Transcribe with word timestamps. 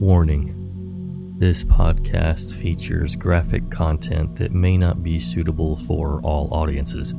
Warning 0.00 1.34
This 1.38 1.64
podcast 1.64 2.54
features 2.54 3.16
graphic 3.16 3.68
content 3.68 4.36
that 4.36 4.52
may 4.52 4.76
not 4.76 5.02
be 5.02 5.18
suitable 5.18 5.76
for 5.76 6.20
all 6.22 6.54
audiences. 6.54 7.14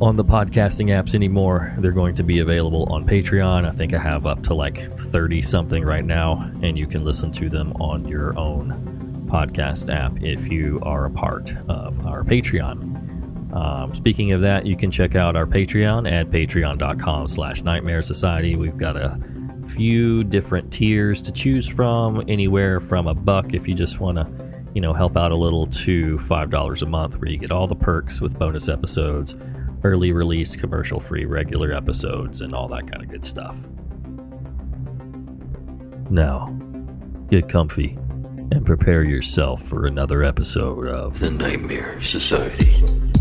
on 0.00 0.16
the 0.16 0.24
podcasting 0.24 0.88
apps 0.88 1.14
anymore. 1.14 1.74
They're 1.78 1.92
going 1.92 2.14
to 2.16 2.22
be 2.22 2.40
available 2.40 2.84
on 2.92 3.06
Patreon. 3.06 3.66
I 3.66 3.72
think 3.72 3.94
I 3.94 3.98
have 3.98 4.26
up 4.26 4.42
to 4.44 4.54
like 4.54 4.98
30 4.98 5.40
something 5.42 5.84
right 5.84 6.04
now, 6.04 6.50
and 6.62 6.76
you 6.78 6.86
can 6.86 7.04
listen 7.04 7.30
to 7.32 7.48
them 7.48 7.72
on 7.74 8.06
your 8.08 8.36
own 8.38 9.26
podcast 9.30 9.92
app 9.94 10.22
if 10.22 10.48
you 10.48 10.80
are 10.82 11.06
a 11.06 11.10
part 11.10 11.54
of 11.68 12.06
our 12.06 12.22
Patreon. 12.22 12.94
Um, 13.54 13.94
speaking 13.94 14.32
of 14.32 14.40
that, 14.40 14.66
you 14.66 14.76
can 14.76 14.90
check 14.90 15.14
out 15.14 15.36
our 15.36 15.46
Patreon 15.46 16.10
at 16.10 16.28
patreon.com 16.30 17.28
slash 17.28 17.62
nightmare 17.62 18.02
society. 18.02 18.56
We've 18.56 18.76
got 18.76 18.96
a 18.96 19.18
few 19.68 20.24
different 20.24 20.72
tiers 20.72 21.22
to 21.22 21.32
choose 21.32 21.66
from, 21.66 22.22
anywhere 22.28 22.80
from 22.80 23.06
a 23.06 23.14
buck 23.14 23.54
if 23.54 23.68
you 23.68 23.74
just 23.74 24.00
want 24.00 24.18
to, 24.18 24.43
you 24.74 24.80
know, 24.80 24.92
help 24.92 25.16
out 25.16 25.30
a 25.30 25.36
little 25.36 25.66
to 25.66 26.18
$5 26.18 26.82
a 26.82 26.86
month 26.86 27.16
where 27.16 27.30
you 27.30 27.38
get 27.38 27.52
all 27.52 27.66
the 27.66 27.76
perks 27.76 28.20
with 28.20 28.38
bonus 28.38 28.68
episodes, 28.68 29.36
early 29.84 30.12
release, 30.12 30.56
commercial 30.56 30.98
free, 30.98 31.24
regular 31.24 31.72
episodes, 31.72 32.40
and 32.40 32.54
all 32.54 32.68
that 32.68 32.90
kind 32.90 33.02
of 33.02 33.08
good 33.08 33.24
stuff. 33.24 33.56
Now, 36.10 36.48
get 37.30 37.48
comfy 37.48 37.96
and 38.50 38.66
prepare 38.66 39.04
yourself 39.04 39.62
for 39.62 39.86
another 39.86 40.22
episode 40.24 40.88
of 40.88 41.18
The 41.20 41.30
Nightmare 41.30 42.00
Society. 42.00 43.13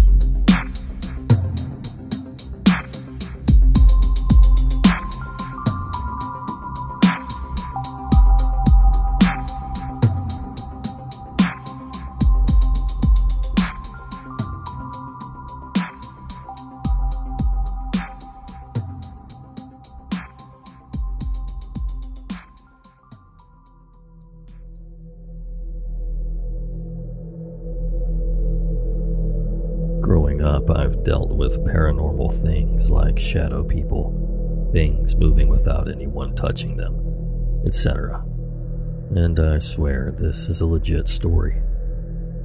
With 30.68 31.64
paranormal 31.66 32.42
things 32.42 32.90
like 32.90 33.20
shadow 33.20 33.64
people, 33.64 34.70
things 34.72 35.16
moving 35.16 35.50
without 35.50 35.90
anyone 35.90 36.36
touching 36.36 36.78
them, 36.78 37.64
etc. 37.66 38.24
And 39.16 39.40
I 39.40 39.60
swear 39.60 40.16
this 40.18 40.50
is 40.50 40.62
a 40.62 40.66
legit 40.66 41.08
story. 41.08 41.62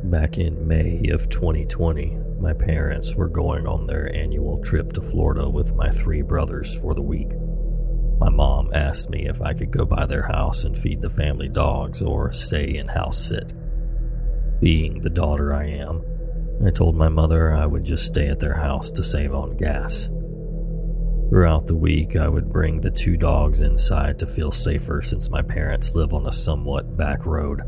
Back 0.05 0.39
in 0.39 0.67
May 0.67 1.09
of 1.11 1.29
2020, 1.29 2.19
my 2.41 2.53
parents 2.53 3.15
were 3.15 3.29
going 3.29 3.67
on 3.67 3.87
their 3.87 4.15
annual 4.15 4.59
trip 4.63 4.93
to 4.95 5.01
Florida 5.01 5.49
with 5.49 5.75
my 5.75 5.91
three 5.91 6.23
brothers 6.23 6.75
for 6.75 6.95
the 6.95 7.03
week. 7.03 7.31
My 8.19 8.31
mom 8.31 8.73
asked 8.75 9.11
me 9.11 9.27
if 9.29 9.41
I 9.41 9.55
could 9.55 9.71
go 9.71 9.85
by 9.85 10.07
their 10.07 10.27
house 10.27 10.65
and 10.65 10.77
feed 10.77 11.01
the 11.01 11.11
family 11.11 11.49
dogs 11.49 12.03
or 12.03 12.33
stay 12.33 12.77
in 12.77 12.89
house 12.89 13.19
sit. 13.19 13.53
Being 14.61 15.03
the 15.03 15.11
daughter 15.11 15.55
I 15.55 15.67
am, 15.67 16.03
I 16.65 16.71
told 16.71 16.97
my 16.97 17.09
mother 17.09 17.53
I 17.53 17.67
would 17.67 17.85
just 17.85 18.07
stay 18.07 18.29
at 18.29 18.41
their 18.41 18.55
house 18.55 18.91
to 18.93 19.05
save 19.05 19.33
on 19.33 19.57
gas. 19.57 20.09
Throughout 21.31 21.67
the 21.67 21.77
week, 21.77 22.17
I 22.17 22.29
would 22.29 22.53
bring 22.53 22.81
the 22.81 22.91
two 22.91 23.17
dogs 23.17 23.61
inside 23.61 24.19
to 24.19 24.27
feel 24.27 24.51
safer 24.51 25.01
since 25.03 25.31
my 25.31 25.43
parents 25.43 25.95
live 25.95 26.13
on 26.13 26.27
a 26.27 26.33
somewhat 26.33 26.97
back 26.97 27.27
road. 27.27 27.61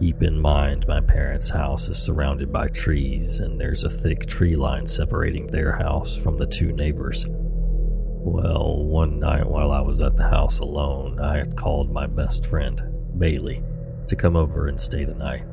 Keep 0.00 0.22
in 0.22 0.40
mind, 0.40 0.88
my 0.88 1.00
parents' 1.00 1.50
house 1.50 1.88
is 1.88 1.98
surrounded 1.98 2.52
by 2.52 2.68
trees, 2.68 3.38
and 3.38 3.60
there's 3.60 3.84
a 3.84 3.90
thick 3.90 4.26
tree 4.26 4.56
line 4.56 4.86
separating 4.86 5.46
their 5.46 5.72
house 5.72 6.16
from 6.16 6.36
the 6.36 6.46
two 6.46 6.72
neighbors. 6.72 7.26
Well, 7.28 8.84
one 8.86 9.20
night 9.20 9.46
while 9.46 9.70
I 9.70 9.82
was 9.82 10.00
at 10.00 10.16
the 10.16 10.28
house 10.28 10.58
alone, 10.58 11.20
I 11.20 11.36
had 11.36 11.56
called 11.56 11.92
my 11.92 12.06
best 12.06 12.46
friend, 12.46 12.82
Bailey, 13.18 13.62
to 14.08 14.16
come 14.16 14.34
over 14.34 14.66
and 14.66 14.80
stay 14.80 15.04
the 15.04 15.14
night 15.14 15.44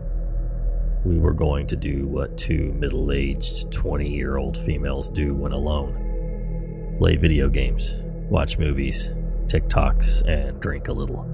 we 1.05 1.19
were 1.19 1.33
going 1.33 1.67
to 1.67 1.75
do 1.75 2.07
what 2.07 2.37
two 2.37 2.73
middle 2.73 3.11
aged 3.11 3.71
20 3.71 4.09
year 4.09 4.37
old 4.37 4.57
females 4.57 5.09
do 5.09 5.35
when 5.35 5.51
alone 5.51 6.95
play 6.97 7.15
video 7.17 7.49
games, 7.49 7.95
watch 8.29 8.57
movies, 8.57 9.11
TikToks, 9.47 10.27
and 10.27 10.59
drink 10.61 10.87
a 10.87 10.93
little. 10.93 11.29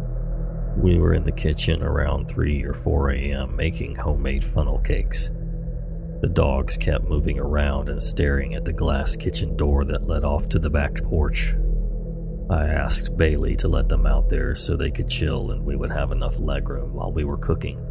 We 0.76 0.98
were 0.98 1.14
in 1.14 1.24
the 1.24 1.32
kitchen 1.32 1.84
around 1.84 2.30
3 2.30 2.64
or 2.64 2.74
4 2.74 3.12
a.m. 3.12 3.56
making 3.56 3.96
homemade 3.96 4.44
funnel 4.44 4.80
cakes. 4.80 5.30
The 6.22 6.32
dogs 6.32 6.78
kept 6.78 7.06
moving 7.06 7.40
around 7.40 7.90
and 7.90 8.02
staring 8.02 8.56
at 8.56 8.66
the 8.66 8.74
glass 8.74 9.16
kitchen 9.16 9.56
door 9.56 9.86
that 9.86 10.08
led 10.08 10.24
off 10.24 10.50
to 10.50 10.60
the 10.60 10.70
back 10.70 10.96
porch. 11.04 11.54
I 12.50 12.66
asked 12.66 13.16
Bailey 13.18 13.56
to 13.58 13.68
let 13.68 13.88
them 13.88 14.06
out 14.06 14.30
there 14.30 14.56
so 14.56 14.76
they 14.76 14.92
could 14.92 15.10
chill 15.10 15.52
and 15.52 15.64
we 15.64 15.76
would 15.76 15.92
have 15.92 16.12
enough 16.12 16.36
legroom 16.36 16.92
while 16.92 17.12
we 17.12 17.24
were 17.24 17.38
cooking. 17.38 17.86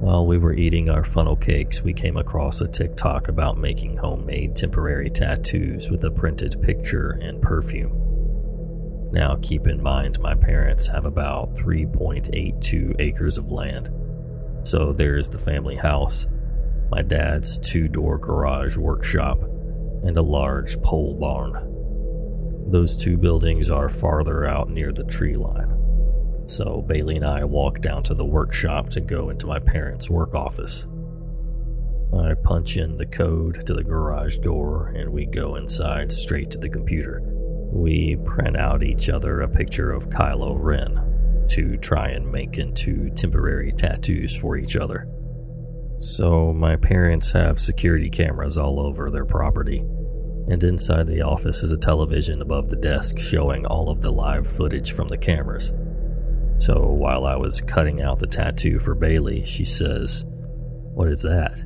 While 0.00 0.26
we 0.26 0.38
were 0.38 0.54
eating 0.54 0.88
our 0.88 1.04
funnel 1.04 1.34
cakes, 1.34 1.82
we 1.82 1.92
came 1.92 2.16
across 2.16 2.60
a 2.60 2.68
TikTok 2.68 3.26
about 3.26 3.58
making 3.58 3.96
homemade 3.96 4.54
temporary 4.54 5.10
tattoos 5.10 5.90
with 5.90 6.04
a 6.04 6.10
printed 6.10 6.62
picture 6.62 7.18
and 7.20 7.42
perfume. 7.42 9.10
Now, 9.10 9.38
keep 9.42 9.66
in 9.66 9.82
mind, 9.82 10.20
my 10.20 10.36
parents 10.36 10.86
have 10.86 11.04
about 11.04 11.56
3.82 11.56 12.94
acres 13.00 13.38
of 13.38 13.50
land. 13.50 13.90
So 14.62 14.92
there's 14.92 15.28
the 15.28 15.38
family 15.38 15.74
house, 15.74 16.28
my 16.92 17.02
dad's 17.02 17.58
two 17.58 17.88
door 17.88 18.18
garage 18.18 18.76
workshop, 18.76 19.42
and 19.42 20.16
a 20.16 20.22
large 20.22 20.80
pole 20.80 21.14
barn. 21.14 22.70
Those 22.70 22.96
two 22.96 23.16
buildings 23.16 23.68
are 23.68 23.88
farther 23.88 24.46
out 24.46 24.70
near 24.70 24.92
the 24.92 25.04
tree 25.04 25.36
line. 25.36 25.67
So 26.48 26.82
Bailey 26.86 27.16
and 27.16 27.26
I 27.26 27.44
walk 27.44 27.82
down 27.82 28.02
to 28.04 28.14
the 28.14 28.24
workshop 28.24 28.88
to 28.90 29.00
go 29.02 29.28
into 29.28 29.46
my 29.46 29.58
parents' 29.58 30.08
work 30.08 30.34
office. 30.34 30.86
I 32.16 32.32
punch 32.42 32.78
in 32.78 32.96
the 32.96 33.04
code 33.04 33.66
to 33.66 33.74
the 33.74 33.84
garage 33.84 34.38
door 34.38 34.88
and 34.96 35.12
we 35.12 35.26
go 35.26 35.56
inside 35.56 36.10
straight 36.10 36.50
to 36.52 36.58
the 36.58 36.70
computer. 36.70 37.20
We 37.70 38.16
print 38.24 38.56
out 38.56 38.82
each 38.82 39.10
other 39.10 39.42
a 39.42 39.48
picture 39.48 39.92
of 39.92 40.08
Kylo 40.08 40.56
Ren 40.58 41.46
to 41.50 41.76
try 41.76 42.08
and 42.08 42.32
make 42.32 42.56
into 42.56 43.10
temporary 43.10 43.72
tattoos 43.72 44.34
for 44.34 44.56
each 44.56 44.74
other. 44.74 45.06
So, 46.00 46.54
my 46.54 46.76
parents 46.76 47.30
have 47.32 47.60
security 47.60 48.08
cameras 48.08 48.56
all 48.56 48.80
over 48.80 49.10
their 49.10 49.26
property, 49.26 49.80
and 50.48 50.62
inside 50.62 51.08
the 51.08 51.22
office 51.22 51.62
is 51.62 51.72
a 51.72 51.76
television 51.76 52.40
above 52.40 52.68
the 52.68 52.76
desk 52.76 53.18
showing 53.18 53.66
all 53.66 53.90
of 53.90 54.00
the 54.00 54.12
live 54.12 54.46
footage 54.46 54.92
from 54.92 55.08
the 55.08 55.18
cameras. 55.18 55.72
So, 56.58 56.86
while 56.86 57.24
I 57.24 57.36
was 57.36 57.60
cutting 57.60 58.02
out 58.02 58.18
the 58.18 58.26
tattoo 58.26 58.80
for 58.80 58.94
Bailey, 58.94 59.44
she 59.44 59.64
says, 59.64 60.24
What 60.26 61.08
is 61.08 61.22
that? 61.22 61.58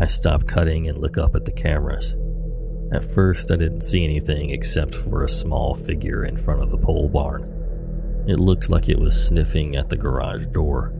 I 0.00 0.06
stop 0.06 0.46
cutting 0.46 0.88
and 0.88 0.98
look 0.98 1.18
up 1.18 1.34
at 1.34 1.44
the 1.44 1.52
cameras. 1.52 2.16
At 2.92 3.04
first, 3.04 3.50
I 3.50 3.56
didn't 3.56 3.82
see 3.82 4.04
anything 4.04 4.50
except 4.50 4.94
for 4.94 5.22
a 5.22 5.28
small 5.28 5.76
figure 5.76 6.24
in 6.24 6.38
front 6.38 6.62
of 6.62 6.70
the 6.70 6.78
pole 6.78 7.08
barn. 7.08 8.24
It 8.26 8.38
looked 8.38 8.70
like 8.70 8.88
it 8.88 8.98
was 8.98 9.26
sniffing 9.26 9.76
at 9.76 9.90
the 9.90 9.96
garage 9.96 10.46
door. 10.52 10.94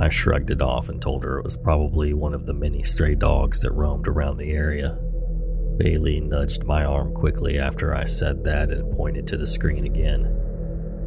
I 0.00 0.08
shrugged 0.08 0.50
it 0.50 0.62
off 0.62 0.88
and 0.88 1.00
told 1.00 1.22
her 1.22 1.38
it 1.38 1.44
was 1.44 1.56
probably 1.56 2.14
one 2.14 2.34
of 2.34 2.46
the 2.46 2.54
many 2.54 2.82
stray 2.82 3.14
dogs 3.14 3.60
that 3.60 3.72
roamed 3.72 4.08
around 4.08 4.38
the 4.38 4.50
area. 4.50 4.98
Bailey 5.76 6.20
nudged 6.20 6.64
my 6.64 6.84
arm 6.84 7.14
quickly 7.14 7.58
after 7.58 7.94
I 7.94 8.04
said 8.04 8.42
that 8.44 8.70
and 8.70 8.96
pointed 8.96 9.28
to 9.28 9.36
the 9.36 9.46
screen 9.46 9.86
again. 9.86 10.37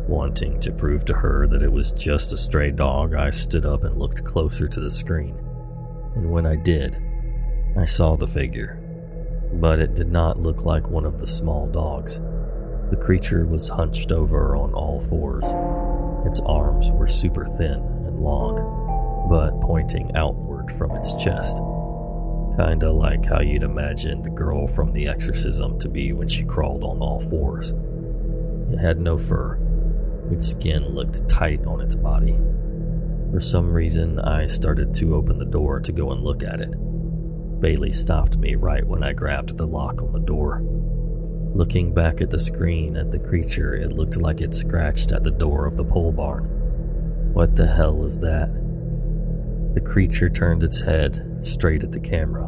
Wanting 0.07 0.59
to 0.61 0.71
prove 0.71 1.05
to 1.05 1.13
her 1.13 1.47
that 1.47 1.63
it 1.63 1.71
was 1.71 1.91
just 1.91 2.33
a 2.33 2.37
stray 2.37 2.71
dog, 2.71 3.13
I 3.13 3.29
stood 3.29 3.65
up 3.65 3.83
and 3.83 3.97
looked 3.97 4.25
closer 4.25 4.67
to 4.67 4.79
the 4.79 4.89
screen. 4.89 5.37
And 6.15 6.31
when 6.31 6.45
I 6.45 6.55
did, 6.55 6.97
I 7.77 7.85
saw 7.85 8.15
the 8.15 8.27
figure. 8.27 8.77
But 9.53 9.79
it 9.79 9.95
did 9.95 10.11
not 10.11 10.39
look 10.39 10.65
like 10.65 10.89
one 10.89 11.05
of 11.05 11.19
the 11.19 11.27
small 11.27 11.67
dogs. 11.67 12.19
The 12.89 13.01
creature 13.01 13.45
was 13.45 13.69
hunched 13.69 14.11
over 14.11 14.55
on 14.55 14.73
all 14.73 15.01
fours. 15.05 15.45
Its 16.25 16.39
arms 16.41 16.91
were 16.91 17.07
super 17.07 17.45
thin 17.45 17.79
and 18.05 18.19
long, 18.19 19.27
but 19.29 19.61
pointing 19.61 20.11
outward 20.15 20.71
from 20.77 20.91
its 20.91 21.13
chest. 21.13 21.57
Kinda 22.57 22.91
like 22.91 23.25
how 23.25 23.39
you'd 23.39 23.63
imagine 23.63 24.21
the 24.21 24.29
girl 24.29 24.67
from 24.67 24.91
The 24.91 25.07
Exorcism 25.07 25.79
to 25.79 25.87
be 25.87 26.11
when 26.11 26.27
she 26.27 26.43
crawled 26.43 26.83
on 26.83 26.99
all 26.99 27.21
fours. 27.21 27.73
It 28.71 28.77
had 28.77 28.99
no 28.99 29.17
fur. 29.17 29.57
Its 30.31 30.49
skin 30.49 30.87
looked 30.95 31.27
tight 31.27 31.65
on 31.65 31.81
its 31.81 31.95
body. 31.95 32.37
For 33.31 33.41
some 33.41 33.71
reason, 33.71 34.19
I 34.19 34.47
started 34.47 34.93
to 34.95 35.15
open 35.15 35.37
the 35.37 35.45
door 35.45 35.79
to 35.79 35.91
go 35.91 36.11
and 36.11 36.23
look 36.23 36.43
at 36.43 36.61
it. 36.61 36.71
Bailey 37.61 37.91
stopped 37.91 38.37
me 38.37 38.55
right 38.55 38.85
when 38.85 39.03
I 39.03 39.13
grabbed 39.13 39.57
the 39.57 39.67
lock 39.67 40.01
on 40.01 40.11
the 40.11 40.19
door. 40.19 40.61
Looking 41.53 41.93
back 41.93 42.21
at 42.21 42.29
the 42.29 42.39
screen 42.39 42.97
at 42.97 43.11
the 43.11 43.19
creature, 43.19 43.75
it 43.75 43.91
looked 43.91 44.17
like 44.17 44.41
it 44.41 44.55
scratched 44.55 45.11
at 45.11 45.23
the 45.23 45.31
door 45.31 45.65
of 45.65 45.77
the 45.77 45.83
pole 45.83 46.11
barn. 46.11 46.45
What 47.33 47.55
the 47.55 47.67
hell 47.67 48.03
is 48.03 48.19
that? 48.19 48.49
The 49.73 49.81
creature 49.81 50.29
turned 50.29 50.63
its 50.63 50.81
head 50.81 51.39
straight 51.41 51.83
at 51.83 51.91
the 51.91 51.99
camera, 51.99 52.47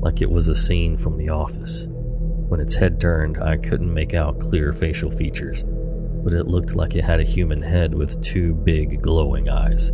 like 0.00 0.20
it 0.22 0.30
was 0.30 0.48
a 0.48 0.54
scene 0.54 0.96
from 0.96 1.16
The 1.16 1.28
Office. 1.28 1.86
When 1.88 2.60
its 2.60 2.74
head 2.74 3.00
turned, 3.00 3.42
I 3.42 3.56
couldn't 3.56 3.92
make 3.92 4.14
out 4.14 4.40
clear 4.40 4.72
facial 4.72 5.10
features, 5.10 5.64
but 6.22 6.32
it 6.32 6.46
looked 6.46 6.74
like 6.74 6.94
it 6.94 7.04
had 7.04 7.20
a 7.20 7.24
human 7.24 7.62
head 7.62 7.94
with 7.94 8.22
two 8.22 8.54
big 8.54 9.02
glowing 9.02 9.48
eyes. 9.48 9.90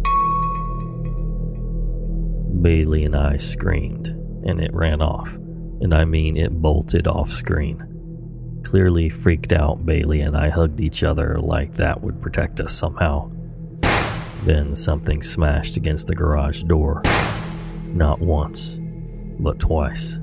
Bailey 2.60 3.04
and 3.04 3.16
I 3.16 3.36
screamed, 3.36 4.08
and 4.44 4.60
it 4.60 4.75
ran 4.75 5.00
off, 5.00 5.32
and 5.80 5.94
I 5.94 6.04
mean 6.04 6.36
it 6.36 6.60
bolted 6.60 7.06
off 7.06 7.30
screen. 7.30 8.60
Clearly 8.64 9.08
freaked 9.08 9.52
out, 9.52 9.86
Bailey 9.86 10.20
and 10.20 10.36
I 10.36 10.50
hugged 10.50 10.80
each 10.80 11.02
other 11.02 11.38
like 11.40 11.75
that 11.75 12.02
would 12.02 12.20
protect 12.20 12.60
us 12.60 12.75
somehow. 12.75 13.30
Then 14.44 14.75
something 14.75 15.22
smashed 15.22 15.76
against 15.76 16.06
the 16.06 16.14
garage 16.14 16.62
door. 16.64 17.02
Not 17.86 18.20
once, 18.20 18.76
but 19.38 19.58
twice. 19.58 20.19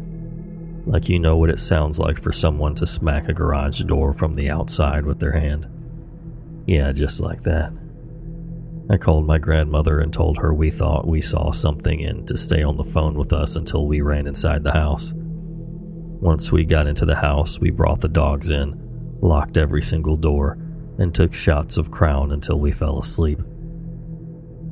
Like 0.86 1.10
you 1.10 1.20
know 1.20 1.38
what 1.38 1.50
it 1.50 1.60
sounds 1.60 1.98
like 1.98 2.22
for 2.22 2.32
someone 2.32 2.76
to 2.76 2.86
smack 2.86 3.28
a 3.28 3.34
garage 3.34 3.82
door 3.82 4.14
from 4.14 4.36
the 4.36 4.52
outside 4.52 5.06
with 5.06 5.20
their 5.20 5.32
hand. 5.32 5.68
Yeah, 6.66 6.92
just 6.92 7.20
like 7.20 7.44
that. 7.44 7.72
I 8.90 8.98
called 8.98 9.26
my 9.26 9.40
grandmother 9.40 10.00
and 10.00 10.14
told 10.14 10.38
her 10.38 10.54
we 10.54 10.70
thought 10.70 11.08
we 11.08 11.22
saw 11.22 11.52
something 11.52 12.04
and 12.04 12.28
to 12.28 12.38
stay 12.38 12.62
on 12.62 12.78
the 12.78 12.84
phone 12.84 13.16
with 13.18 13.34
us 13.34 13.56
until 13.56 13.88
we 13.88 14.02
ran 14.02 14.28
inside 14.28 14.64
the 14.64 14.72
house. 14.72 15.14
Once 15.16 16.52
we 16.52 16.66
got 16.66 16.88
into 16.88 17.06
the 17.06 17.16
house, 17.16 17.60
we 17.60 17.72
brought 17.72 18.02
the 18.02 18.08
dogs 18.08 18.50
in, 18.50 18.80
locked 19.22 19.58
every 19.58 19.82
single 19.82 20.16
door, 20.16 20.58
and 20.98 21.14
took 21.14 21.34
shots 21.34 21.78
of 21.78 21.92
Crown 21.92 22.32
until 22.32 22.60
we 22.60 22.72
fell 22.72 23.00
asleep. 23.00 23.40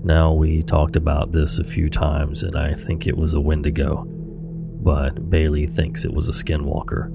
Now, 0.04 0.34
we 0.34 0.62
talked 0.62 0.96
about 0.96 1.32
this 1.32 1.60
a 1.60 1.64
few 1.64 1.90
times, 1.90 2.44
and 2.44 2.58
I 2.58 2.74
think 2.74 3.08
it 3.08 3.18
was 3.18 3.34
a 3.34 3.42
Wendigo, 3.42 4.04
but 4.06 5.30
Bailey 5.30 5.66
thinks 5.66 6.06
it 6.06 6.14
was 6.14 6.30
a 6.30 6.34
Skinwalker. 6.34 7.10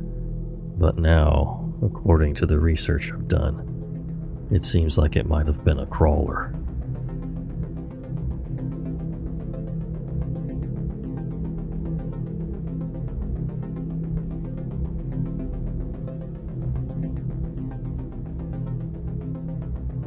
But 0.78 0.98
now, 0.98 1.72
according 1.82 2.34
to 2.36 2.46
the 2.46 2.58
research 2.58 3.12
I've 3.12 3.28
done, 3.28 3.77
it 4.50 4.64
seems 4.64 4.96
like 4.96 5.16
it 5.16 5.26
might 5.26 5.46
have 5.46 5.64
been 5.64 5.78
a 5.78 5.86
crawler. 5.86 6.54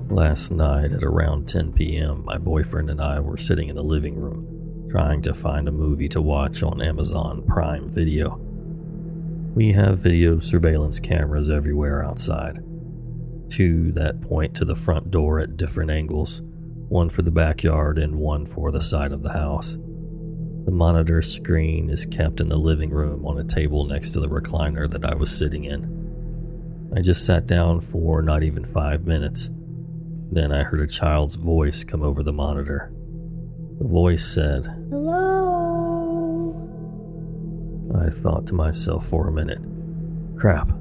Last 0.09 0.51
night 0.51 0.91
at 0.91 1.03
around 1.03 1.47
10 1.47 1.73
p.m., 1.73 2.25
my 2.25 2.37
boyfriend 2.37 2.89
and 2.89 3.01
I 3.01 3.19
were 3.19 3.37
sitting 3.37 3.69
in 3.69 3.75
the 3.75 3.83
living 3.83 4.15
room 4.15 4.87
trying 4.89 5.21
to 5.21 5.33
find 5.33 5.69
a 5.69 5.71
movie 5.71 6.09
to 6.09 6.21
watch 6.21 6.63
on 6.63 6.81
Amazon 6.81 7.43
Prime 7.47 7.89
Video. 7.89 8.37
We 9.55 9.71
have 9.71 9.99
video 9.99 10.41
surveillance 10.41 10.99
cameras 10.99 11.49
everywhere 11.49 12.03
outside. 12.03 12.59
Two 13.51 13.91
that 13.91 14.19
point 14.21 14.55
to 14.55 14.65
the 14.65 14.75
front 14.75 15.11
door 15.11 15.39
at 15.39 15.57
different 15.57 15.91
angles, 15.91 16.41
one 16.89 17.09
for 17.09 17.21
the 17.21 17.29
backyard 17.29 17.99
and 17.99 18.15
one 18.15 18.47
for 18.47 18.71
the 18.71 18.81
side 18.81 19.11
of 19.11 19.21
the 19.21 19.31
house. 19.31 19.77
The 20.65 20.71
monitor 20.71 21.21
screen 21.21 21.91
is 21.91 22.07
kept 22.07 22.41
in 22.41 22.49
the 22.49 22.57
living 22.57 22.89
room 22.89 23.27
on 23.27 23.37
a 23.37 23.43
table 23.43 23.85
next 23.85 24.11
to 24.11 24.19
the 24.19 24.29
recliner 24.29 24.89
that 24.89 25.05
I 25.05 25.13
was 25.13 25.29
sitting 25.29 25.65
in. 25.65 26.91
I 26.95 27.01
just 27.01 27.25
sat 27.25 27.45
down 27.45 27.81
for 27.81 28.23
not 28.23 28.41
even 28.41 28.65
five 28.65 29.05
minutes 29.05 29.49
then 30.31 30.53
I 30.53 30.63
heard 30.63 30.79
a 30.79 30.87
child's 30.87 31.35
voice 31.35 31.83
come 31.83 32.01
over 32.01 32.23
the 32.23 32.31
monitor. 32.31 32.89
The 33.79 33.87
voice 33.87 34.25
said, 34.25 34.65
Hello? 34.89 36.55
I 37.99 38.09
thought 38.09 38.47
to 38.47 38.53
myself 38.53 39.07
for 39.07 39.27
a 39.27 39.31
minute, 39.31 39.59
crap, 40.37 40.71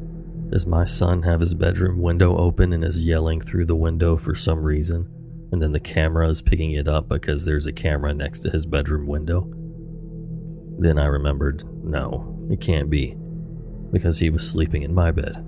does 0.51 0.67
my 0.67 0.85
son 0.85 1.23
have 1.23 1.39
his 1.39 1.55
bedroom 1.55 2.01
window 2.01 2.37
open 2.37 2.73
and 2.73 2.85
is 2.85 3.05
yelling 3.05 3.41
through 3.41 3.67
the 3.67 3.77
window 3.77 4.17
for 4.17 4.35
some 4.35 4.63
reason? 4.63 5.09
And 5.53 5.63
then 5.63 5.71
the 5.71 5.81
camera 5.81 6.29
is 6.29 6.43
picking 6.43 6.73
it 6.73 6.89
up 6.89 7.09
because 7.09 7.45
there's 7.45 7.67
a 7.67 7.73
camera 7.73 8.13
next 8.13 8.41
to 8.41 8.51
his 8.51 8.67
bedroom 8.67 9.07
window? 9.07 9.49
Then 10.79 10.99
I 10.99 11.07
remembered, 11.07 11.63
no, 11.85 12.37
it 12.51 12.61
can't 12.61 12.91
be, 12.91 13.17
because 13.93 14.19
he 14.19 14.31
was 14.31 14.49
sleeping 14.49 14.83
in 14.83 14.95
my 14.95 15.13
bed. 15.13 15.45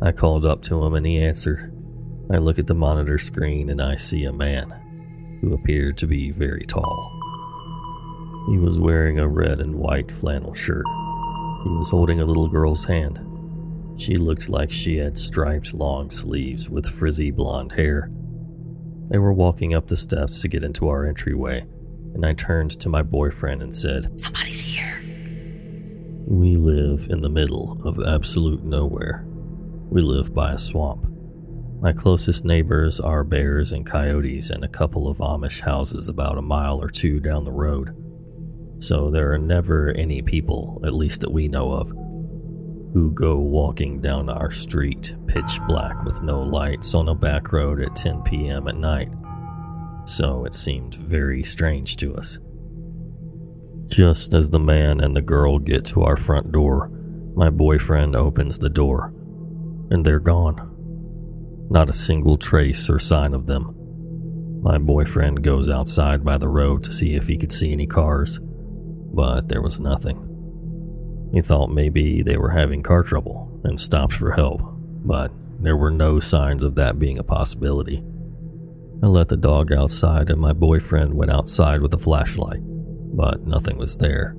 I 0.00 0.12
called 0.12 0.44
up 0.44 0.62
to 0.64 0.84
him 0.84 0.94
and 0.94 1.06
he 1.06 1.18
answered. 1.18 1.72
I 2.32 2.38
look 2.38 2.58
at 2.58 2.66
the 2.66 2.74
monitor 2.74 3.18
screen 3.18 3.68
and 3.68 3.82
I 3.82 3.96
see 3.96 4.24
a 4.24 4.32
man 4.32 5.38
who 5.40 5.54
appeared 5.54 5.98
to 5.98 6.06
be 6.06 6.30
very 6.30 6.64
tall. 6.66 7.10
He 8.48 8.58
was 8.58 8.78
wearing 8.78 9.18
a 9.18 9.26
red 9.26 9.60
and 9.60 9.74
white 9.74 10.12
flannel 10.12 10.54
shirt. 10.54 10.84
He 11.64 11.70
was 11.70 11.90
holding 11.90 12.20
a 12.20 12.26
little 12.26 12.48
girl's 12.48 12.84
hand. 12.84 13.18
She 13.96 14.16
looked 14.16 14.48
like 14.48 14.70
she 14.70 14.96
had 14.96 15.18
striped 15.18 15.72
long 15.72 16.10
sleeves 16.10 16.68
with 16.68 16.86
frizzy 16.86 17.30
blonde 17.30 17.72
hair. 17.72 18.10
They 19.10 19.18
were 19.18 19.32
walking 19.32 19.74
up 19.74 19.88
the 19.88 19.96
steps 19.96 20.40
to 20.40 20.48
get 20.48 20.64
into 20.64 20.88
our 20.88 21.06
entryway, 21.06 21.66
and 22.14 22.24
I 22.24 22.32
turned 22.32 22.72
to 22.80 22.88
my 22.88 23.02
boyfriend 23.02 23.62
and 23.62 23.74
said, 23.74 24.18
Somebody's 24.18 24.60
here. 24.60 25.00
We 26.26 26.56
live 26.56 27.08
in 27.10 27.20
the 27.20 27.28
middle 27.28 27.80
of 27.84 28.00
absolute 28.04 28.64
nowhere. 28.64 29.24
We 29.90 30.02
live 30.02 30.34
by 30.34 30.52
a 30.52 30.58
swamp. 30.58 31.06
My 31.80 31.92
closest 31.92 32.44
neighbors 32.44 32.98
are 32.98 33.24
bears 33.24 33.72
and 33.72 33.84
coyotes 33.86 34.48
and 34.48 34.64
a 34.64 34.68
couple 34.68 35.06
of 35.06 35.18
Amish 35.18 35.60
houses 35.60 36.08
about 36.08 36.38
a 36.38 36.42
mile 36.42 36.80
or 36.80 36.88
two 36.88 37.20
down 37.20 37.44
the 37.44 37.52
road. 37.52 37.94
So 38.82 39.10
there 39.10 39.32
are 39.32 39.38
never 39.38 39.90
any 39.90 40.22
people, 40.22 40.80
at 40.84 40.94
least 40.94 41.20
that 41.20 41.32
we 41.32 41.46
know 41.46 41.72
of, 41.72 41.92
who 42.94 43.10
go 43.10 43.36
walking 43.36 44.00
down 44.00 44.30
our 44.30 44.52
street 44.52 45.16
pitch 45.26 45.58
black 45.66 46.02
with 46.04 46.22
no 46.22 46.40
lights 46.40 46.94
on 46.94 47.08
a 47.08 47.14
back 47.14 47.52
road 47.52 47.82
at 47.82 47.96
10 47.96 48.22
p.m. 48.22 48.68
at 48.68 48.76
night. 48.76 49.08
So 50.06 50.44
it 50.44 50.54
seemed 50.54 50.94
very 50.94 51.42
strange 51.42 51.96
to 51.96 52.14
us. 52.14 52.38
Just 53.88 54.32
as 54.32 54.48
the 54.48 54.60
man 54.60 55.00
and 55.00 55.14
the 55.14 55.22
girl 55.22 55.58
get 55.58 55.84
to 55.86 56.04
our 56.04 56.16
front 56.16 56.52
door, 56.52 56.88
my 57.34 57.50
boyfriend 57.50 58.14
opens 58.14 58.60
the 58.60 58.70
door, 58.70 59.12
and 59.90 60.06
they're 60.06 60.20
gone. 60.20 60.70
Not 61.68 61.90
a 61.90 61.92
single 61.92 62.38
trace 62.38 62.88
or 62.88 63.00
sign 63.00 63.34
of 63.34 63.46
them. 63.46 64.60
My 64.62 64.78
boyfriend 64.78 65.42
goes 65.42 65.68
outside 65.68 66.24
by 66.24 66.38
the 66.38 66.48
road 66.48 66.84
to 66.84 66.92
see 66.92 67.14
if 67.14 67.26
he 67.26 67.36
could 67.36 67.52
see 67.52 67.72
any 67.72 67.88
cars, 67.88 68.38
but 68.40 69.48
there 69.48 69.62
was 69.62 69.80
nothing. 69.80 70.33
He 71.34 71.42
thought 71.42 71.72
maybe 71.72 72.22
they 72.22 72.36
were 72.36 72.50
having 72.50 72.84
car 72.84 73.02
trouble 73.02 73.60
and 73.64 73.78
stopped 73.78 74.12
for 74.12 74.30
help, 74.30 74.62
but 75.04 75.32
there 75.58 75.76
were 75.76 75.90
no 75.90 76.20
signs 76.20 76.62
of 76.62 76.76
that 76.76 77.00
being 77.00 77.18
a 77.18 77.24
possibility. 77.24 78.04
I 79.02 79.08
let 79.08 79.28
the 79.28 79.36
dog 79.36 79.72
outside 79.72 80.30
and 80.30 80.40
my 80.40 80.52
boyfriend 80.52 81.12
went 81.12 81.32
outside 81.32 81.82
with 81.82 81.92
a 81.92 81.98
flashlight, 81.98 82.60
but 82.62 83.48
nothing 83.48 83.78
was 83.78 83.98
there. 83.98 84.36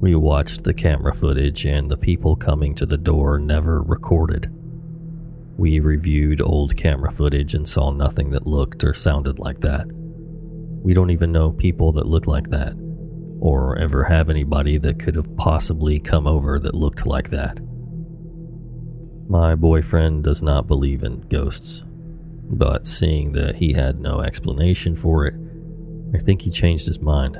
We 0.00 0.16
watched 0.16 0.64
the 0.64 0.74
camera 0.74 1.14
footage 1.14 1.64
and 1.64 1.88
the 1.88 1.96
people 1.96 2.34
coming 2.34 2.74
to 2.74 2.86
the 2.86 2.98
door 2.98 3.38
never 3.38 3.80
recorded. 3.80 4.50
We 5.58 5.78
reviewed 5.78 6.40
old 6.40 6.76
camera 6.76 7.12
footage 7.12 7.54
and 7.54 7.68
saw 7.68 7.92
nothing 7.92 8.30
that 8.30 8.48
looked 8.48 8.82
or 8.82 8.94
sounded 8.94 9.38
like 9.38 9.60
that. 9.60 9.86
We 10.82 10.92
don't 10.92 11.10
even 11.10 11.30
know 11.30 11.52
people 11.52 11.92
that 11.92 12.06
look 12.06 12.26
like 12.26 12.50
that, 12.50 12.74
or 13.40 13.78
ever 13.78 14.04
have 14.04 14.28
anybody 14.28 14.78
that 14.78 15.00
could 15.00 15.16
have 15.16 15.36
possibly 15.36 15.98
come 15.98 16.26
over 16.26 16.58
that 16.58 16.74
looked 16.74 17.06
like 17.06 17.30
that. 17.30 17.58
My 19.28 19.54
boyfriend 19.54 20.24
does 20.24 20.42
not 20.42 20.66
believe 20.66 21.02
in 21.02 21.20
ghosts, 21.22 21.82
but 22.50 22.86
seeing 22.86 23.32
that 23.32 23.56
he 23.56 23.72
had 23.72 24.00
no 24.00 24.20
explanation 24.20 24.94
for 24.94 25.26
it, 25.26 25.34
I 26.14 26.18
think 26.18 26.42
he 26.42 26.50
changed 26.50 26.86
his 26.86 27.00
mind. 27.00 27.38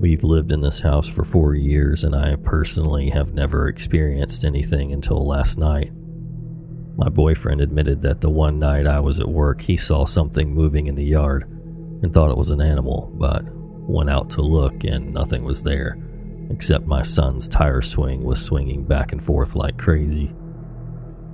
We've 0.00 0.24
lived 0.24 0.50
in 0.50 0.60
this 0.60 0.80
house 0.80 1.06
for 1.06 1.22
four 1.24 1.54
years, 1.54 2.02
and 2.02 2.16
I 2.16 2.36
personally 2.36 3.10
have 3.10 3.32
never 3.32 3.68
experienced 3.68 4.44
anything 4.44 4.92
until 4.92 5.26
last 5.26 5.58
night. 5.58 5.92
My 6.96 7.08
boyfriend 7.08 7.60
admitted 7.60 8.02
that 8.02 8.20
the 8.20 8.30
one 8.30 8.58
night 8.58 8.86
I 8.86 9.00
was 9.00 9.20
at 9.20 9.28
work, 9.28 9.60
he 9.60 9.76
saw 9.76 10.04
something 10.04 10.52
moving 10.52 10.86
in 10.88 10.94
the 10.94 11.04
yard 11.04 11.44
and 12.02 12.12
thought 12.12 12.30
it 12.30 12.36
was 12.36 12.50
an 12.50 12.60
animal, 12.60 13.12
but 13.14 13.44
went 13.86 14.10
out 14.10 14.30
to 14.30 14.42
look 14.42 14.84
and 14.84 15.12
nothing 15.12 15.44
was 15.44 15.62
there, 15.62 15.98
except 16.50 16.86
my 16.86 17.02
son's 17.02 17.48
tire 17.48 17.82
swing 17.82 18.22
was 18.24 18.42
swinging 18.42 18.84
back 18.84 19.12
and 19.12 19.24
forth 19.24 19.54
like 19.54 19.78
crazy. 19.78 20.32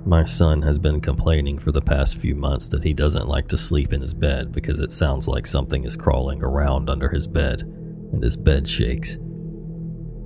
My 0.05 0.23
son 0.23 0.63
has 0.63 0.79
been 0.79 0.99
complaining 0.99 1.59
for 1.59 1.71
the 1.71 1.81
past 1.81 2.17
few 2.17 2.33
months 2.33 2.69
that 2.69 2.83
he 2.83 2.93
doesn't 2.93 3.27
like 3.27 3.47
to 3.49 3.57
sleep 3.57 3.93
in 3.93 4.01
his 4.01 4.15
bed 4.15 4.51
because 4.51 4.79
it 4.79 4.91
sounds 4.91 5.27
like 5.27 5.45
something 5.45 5.83
is 5.83 5.95
crawling 5.95 6.41
around 6.41 6.89
under 6.89 7.07
his 7.07 7.27
bed 7.27 7.61
and 7.61 8.23
his 8.23 8.35
bed 8.35 8.67
shakes. 8.67 9.17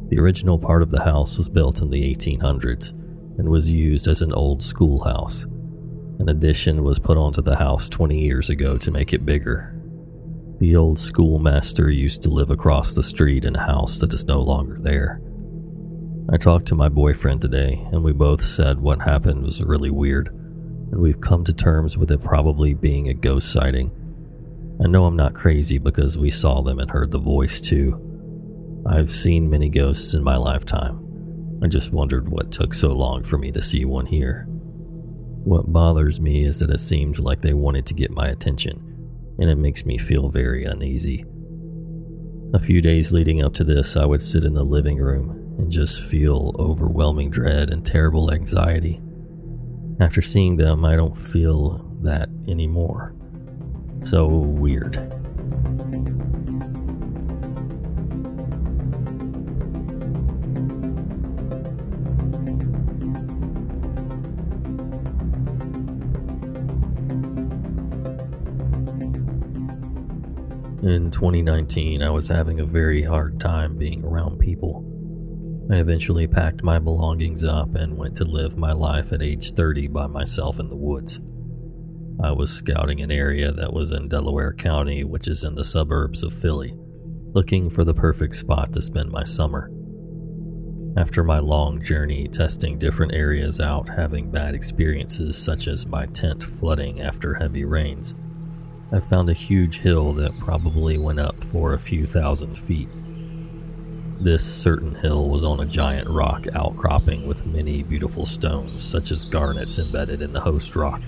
The 0.07 0.19
original 0.19 0.57
part 0.57 0.81
of 0.81 0.91
the 0.91 1.03
house 1.03 1.37
was 1.37 1.49
built 1.49 1.81
in 1.81 1.89
the 1.89 2.15
1800s 2.15 2.91
and 3.37 3.49
was 3.49 3.69
used 3.69 4.07
as 4.07 4.21
an 4.21 4.31
old 4.31 4.63
schoolhouse. 4.63 5.43
An 6.19 6.29
addition 6.29 6.83
was 6.83 6.97
put 6.97 7.17
onto 7.17 7.41
the 7.41 7.57
house 7.57 7.89
20 7.89 8.17
years 8.17 8.49
ago 8.49 8.77
to 8.77 8.91
make 8.91 9.11
it 9.11 9.25
bigger. 9.25 9.74
The 10.65 10.77
old 10.77 10.97
schoolmaster 10.97 11.91
used 11.91 12.23
to 12.23 12.31
live 12.31 12.49
across 12.49 12.95
the 12.95 13.03
street 13.03 13.45
in 13.45 13.55
a 13.55 13.63
house 13.63 13.99
that 13.99 14.11
is 14.15 14.25
no 14.25 14.41
longer 14.41 14.79
there. 14.81 15.21
I 16.33 16.37
talked 16.37 16.65
to 16.69 16.75
my 16.75 16.89
boyfriend 16.89 17.43
today, 17.43 17.87
and 17.91 18.03
we 18.03 18.13
both 18.13 18.43
said 18.43 18.79
what 18.79 18.99
happened 18.99 19.43
was 19.43 19.61
really 19.61 19.91
weird, 19.91 20.29
and 20.29 20.99
we've 20.99 21.21
come 21.21 21.43
to 21.43 21.53
terms 21.53 21.99
with 21.99 22.09
it 22.09 22.23
probably 22.23 22.73
being 22.73 23.09
a 23.09 23.13
ghost 23.13 23.53
sighting. 23.53 23.91
I 24.83 24.87
know 24.87 25.05
I'm 25.05 25.15
not 25.15 25.35
crazy 25.35 25.77
because 25.77 26.17
we 26.17 26.31
saw 26.31 26.63
them 26.63 26.79
and 26.79 26.89
heard 26.89 27.11
the 27.11 27.19
voice 27.19 27.61
too. 27.61 28.81
I've 28.87 29.11
seen 29.11 29.51
many 29.51 29.69
ghosts 29.69 30.15
in 30.15 30.23
my 30.23 30.35
lifetime, 30.35 31.59
I 31.61 31.67
just 31.67 31.91
wondered 31.91 32.27
what 32.27 32.51
took 32.51 32.73
so 32.73 32.91
long 32.91 33.23
for 33.23 33.37
me 33.37 33.51
to 33.51 33.61
see 33.61 33.85
one 33.85 34.07
here. 34.07 34.47
What 35.43 35.71
bothers 35.71 36.19
me 36.19 36.43
is 36.43 36.57
that 36.57 36.71
it 36.71 36.79
seemed 36.79 37.19
like 37.19 37.41
they 37.41 37.53
wanted 37.53 37.85
to 37.85 37.93
get 37.93 38.09
my 38.09 38.29
attention, 38.29 38.94
and 39.39 39.49
it 39.49 39.57
makes 39.57 39.85
me 39.85 39.97
feel 39.97 40.29
very 40.29 40.65
uneasy. 40.65 41.25
A 42.53 42.59
few 42.59 42.81
days 42.81 43.11
leading 43.11 43.43
up 43.43 43.53
to 43.55 43.63
this, 43.63 43.97
I 43.97 44.05
would 44.05 44.21
sit 44.21 44.43
in 44.43 44.53
the 44.53 44.63
living 44.63 44.97
room 44.97 45.55
and 45.57 45.71
just 45.71 46.01
feel 46.01 46.55
overwhelming 46.59 47.29
dread 47.29 47.69
and 47.69 47.85
terrible 47.85 48.31
anxiety. 48.31 49.01
After 49.99 50.21
seeing 50.21 50.57
them, 50.57 50.85
I 50.85 50.95
don't 50.95 51.17
feel 51.17 51.85
that 52.01 52.29
anymore. 52.47 53.15
So 54.03 54.27
weird. 54.27 55.24
In 70.85 71.09
2019, 71.09 72.03
I 72.03 72.11
was 72.11 72.27
having 72.27 72.59
a 72.59 72.65
very 72.65 73.01
hard 73.01 73.39
time 73.39 73.75
being 73.75 74.03
around 74.03 74.37
people. 74.37 74.85
I 75.71 75.77
eventually 75.77 76.27
packed 76.27 76.61
my 76.61 76.77
belongings 76.77 77.43
up 77.43 77.73
and 77.73 77.97
went 77.97 78.15
to 78.17 78.23
live 78.23 78.55
my 78.55 78.71
life 78.71 79.11
at 79.11 79.23
age 79.23 79.53
30 79.53 79.87
by 79.87 80.05
myself 80.05 80.59
in 80.59 80.69
the 80.69 80.75
woods. 80.75 81.19
I 82.23 82.31
was 82.33 82.51
scouting 82.51 83.01
an 83.01 83.09
area 83.09 83.51
that 83.51 83.73
was 83.73 83.89
in 83.89 84.09
Delaware 84.09 84.53
County, 84.53 85.03
which 85.03 85.27
is 85.27 85.43
in 85.43 85.55
the 85.55 85.63
suburbs 85.63 86.21
of 86.21 86.39
Philly, 86.39 86.75
looking 87.33 87.71
for 87.71 87.83
the 87.83 87.95
perfect 87.95 88.35
spot 88.35 88.71
to 88.73 88.81
spend 88.83 89.09
my 89.09 89.23
summer. 89.23 89.71
After 90.97 91.23
my 91.23 91.39
long 91.39 91.81
journey 91.81 92.27
testing 92.27 92.77
different 92.77 93.15
areas 93.15 93.59
out, 93.59 93.89
having 93.89 94.29
bad 94.29 94.53
experiences 94.53 95.35
such 95.35 95.67
as 95.67 95.87
my 95.87 96.05
tent 96.05 96.43
flooding 96.43 97.01
after 97.01 97.33
heavy 97.33 97.65
rains, 97.65 98.13
I 98.91 98.99
found 98.99 99.29
a 99.29 99.33
huge 99.33 99.79
hill 99.79 100.13
that 100.13 100.39
probably 100.39 100.97
went 100.97 101.19
up 101.19 101.43
for 101.43 101.73
a 101.73 101.79
few 101.79 102.05
thousand 102.05 102.55
feet. 102.57 102.89
This 104.19 104.45
certain 104.45 104.95
hill 104.95 105.29
was 105.29 105.43
on 105.43 105.59
a 105.59 105.65
giant 105.65 106.07
rock 106.07 106.45
outcropping 106.53 107.27
with 107.27 107.45
many 107.45 107.83
beautiful 107.83 108.25
stones, 108.25 108.83
such 108.83 109.11
as 109.11 109.25
garnets 109.25 109.79
embedded 109.79 110.21
in 110.21 110.33
the 110.33 110.39
host 110.39 110.75
rock. 110.75 111.01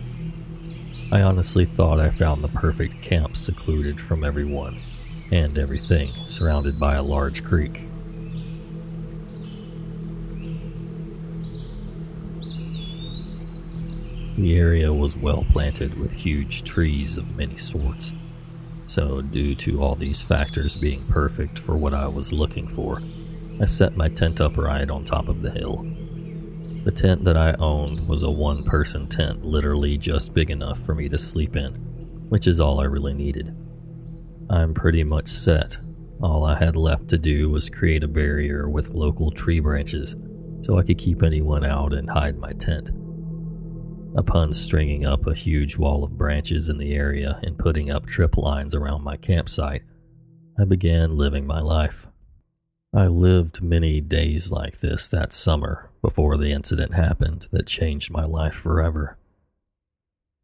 I 1.11 1.21
honestly 1.21 1.65
thought 1.65 1.99
I 1.99 2.09
found 2.09 2.43
the 2.43 2.49
perfect 2.49 3.01
camp 3.01 3.37
secluded 3.37 4.01
from 4.01 4.23
everyone 4.23 4.81
and 5.31 5.57
everything, 5.57 6.11
surrounded 6.27 6.79
by 6.79 6.95
a 6.95 7.03
large 7.03 7.43
creek. 7.43 7.81
The 14.37 14.55
area 14.55 14.93
was 14.93 15.17
well 15.17 15.43
planted 15.49 15.97
with 15.99 16.11
huge 16.11 16.63
trees 16.63 17.17
of 17.17 17.35
many 17.35 17.57
sorts. 17.57 18.13
So, 18.85 19.21
due 19.21 19.55
to 19.55 19.81
all 19.81 19.95
these 19.95 20.21
factors 20.21 20.75
being 20.75 21.07
perfect 21.07 21.57
for 21.57 21.75
what 21.75 21.95
I 21.95 22.07
was 22.07 22.31
looking 22.31 22.67
for, 22.67 23.01
I 23.59 23.65
set 23.65 23.97
my 23.97 24.09
tent 24.09 24.39
up 24.39 24.55
right 24.55 24.87
on 24.87 25.03
top 25.03 25.27
of 25.27 25.41
the 25.41 25.49
hill. 25.49 25.77
The 26.85 26.91
tent 26.91 27.25
that 27.25 27.35
I 27.35 27.53
owned 27.53 28.07
was 28.07 28.21
a 28.21 28.29
one 28.29 28.63
person 28.63 29.07
tent, 29.07 29.43
literally 29.43 29.97
just 29.97 30.35
big 30.35 30.51
enough 30.51 30.79
for 30.85 30.93
me 30.93 31.09
to 31.09 31.17
sleep 31.17 31.55
in, 31.55 31.73
which 32.29 32.47
is 32.47 32.59
all 32.59 32.79
I 32.79 32.85
really 32.85 33.15
needed. 33.15 33.55
I'm 34.51 34.75
pretty 34.75 35.03
much 35.03 35.27
set. 35.27 35.77
All 36.21 36.45
I 36.45 36.57
had 36.57 36.75
left 36.75 37.07
to 37.09 37.17
do 37.17 37.49
was 37.49 37.69
create 37.69 38.03
a 38.03 38.07
barrier 38.07 38.69
with 38.69 38.89
local 38.89 39.31
tree 39.31 39.59
branches 39.59 40.15
so 40.61 40.77
I 40.77 40.83
could 40.83 40.99
keep 40.99 41.23
anyone 41.23 41.65
out 41.65 41.93
and 41.93 42.07
hide 42.07 42.37
my 42.37 42.53
tent. 42.53 42.91
Upon 44.17 44.51
stringing 44.51 45.05
up 45.05 45.27
a 45.27 45.35
huge 45.35 45.77
wall 45.77 46.03
of 46.03 46.17
branches 46.17 46.69
in 46.69 46.79
the 46.79 46.95
area 46.95 47.39
and 47.43 47.55
putting 47.55 47.91
up 47.91 48.07
trip 48.07 48.35
lines 48.35 48.73
around 48.73 49.03
my 49.03 49.15
campsite, 49.15 49.83
I 50.59 50.65
began 50.65 51.15
living 51.15 51.45
my 51.45 51.61
life. 51.61 52.07
I 52.95 53.05
lived 53.05 53.61
many 53.61 54.01
days 54.01 54.51
like 54.51 54.81
this 54.81 55.07
that 55.09 55.33
summer 55.33 55.91
before 56.01 56.35
the 56.35 56.51
incident 56.51 56.95
happened 56.95 57.47
that 57.51 57.67
changed 57.67 58.09
my 58.09 58.25
life 58.25 58.55
forever. 58.55 59.19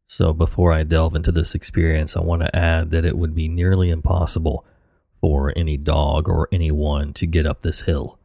So, 0.06 0.32
before 0.32 0.70
I 0.70 0.84
delve 0.84 1.16
into 1.16 1.32
this 1.32 1.56
experience, 1.56 2.16
I 2.16 2.20
want 2.20 2.42
to 2.42 2.54
add 2.54 2.92
that 2.92 3.04
it 3.04 3.18
would 3.18 3.34
be 3.34 3.48
nearly 3.48 3.90
impossible 3.90 4.64
for 5.20 5.52
any 5.56 5.76
dog 5.78 6.28
or 6.28 6.48
anyone 6.52 7.12
to 7.14 7.26
get 7.26 7.44
up 7.44 7.62
this 7.62 7.80
hill. 7.80 8.20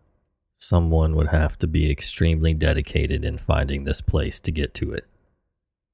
Someone 0.60 1.15
would 1.15 1.29
have 1.29 1.58
to 1.58 1.65
be 1.65 1.89
extremely 1.89 2.53
dedicated 2.53 3.25
in 3.25 3.39
finding 3.39 3.86
this 3.86 4.01
place 4.01 4.39
to 4.41 4.51
get 4.51 4.75
to 4.75 4.91
it. 4.91 5.08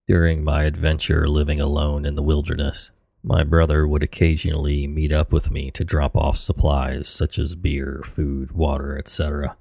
During 0.07 0.43
my 0.43 0.65
adventure 0.65 1.27
living 1.27 1.59
alone 1.59 2.05
in 2.05 2.13
the 2.13 2.21
wilderness, 2.21 2.91
My 3.27 3.43
brother 3.43 3.87
would 3.87 4.03
occasionally 4.03 4.85
meet 4.85 5.11
up 5.11 5.33
with 5.33 5.49
me 5.49 5.71
to 5.71 5.83
drop 5.83 6.15
off 6.15 6.37
supplies 6.37 7.07
such 7.07 7.39
as 7.39 7.55
beer, 7.55 8.03
food, 8.05 8.51
water, 8.51 8.99
etc. 8.99 9.57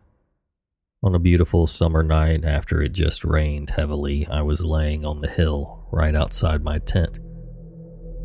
On 1.03 1.15
a 1.15 1.19
beautiful 1.19 1.67
summer 1.67 2.03
night 2.03 2.45
after 2.45 2.83
it 2.83 2.93
just 2.93 3.25
rained 3.25 3.71
heavily, 3.71 4.27
I 4.31 4.43
was 4.43 4.63
laying 4.63 5.07
on 5.07 5.23
the 5.23 5.31
hill 5.31 5.89
right 5.91 6.15
outside 6.15 6.63
my 6.63 6.79
tent. 6.79 7.19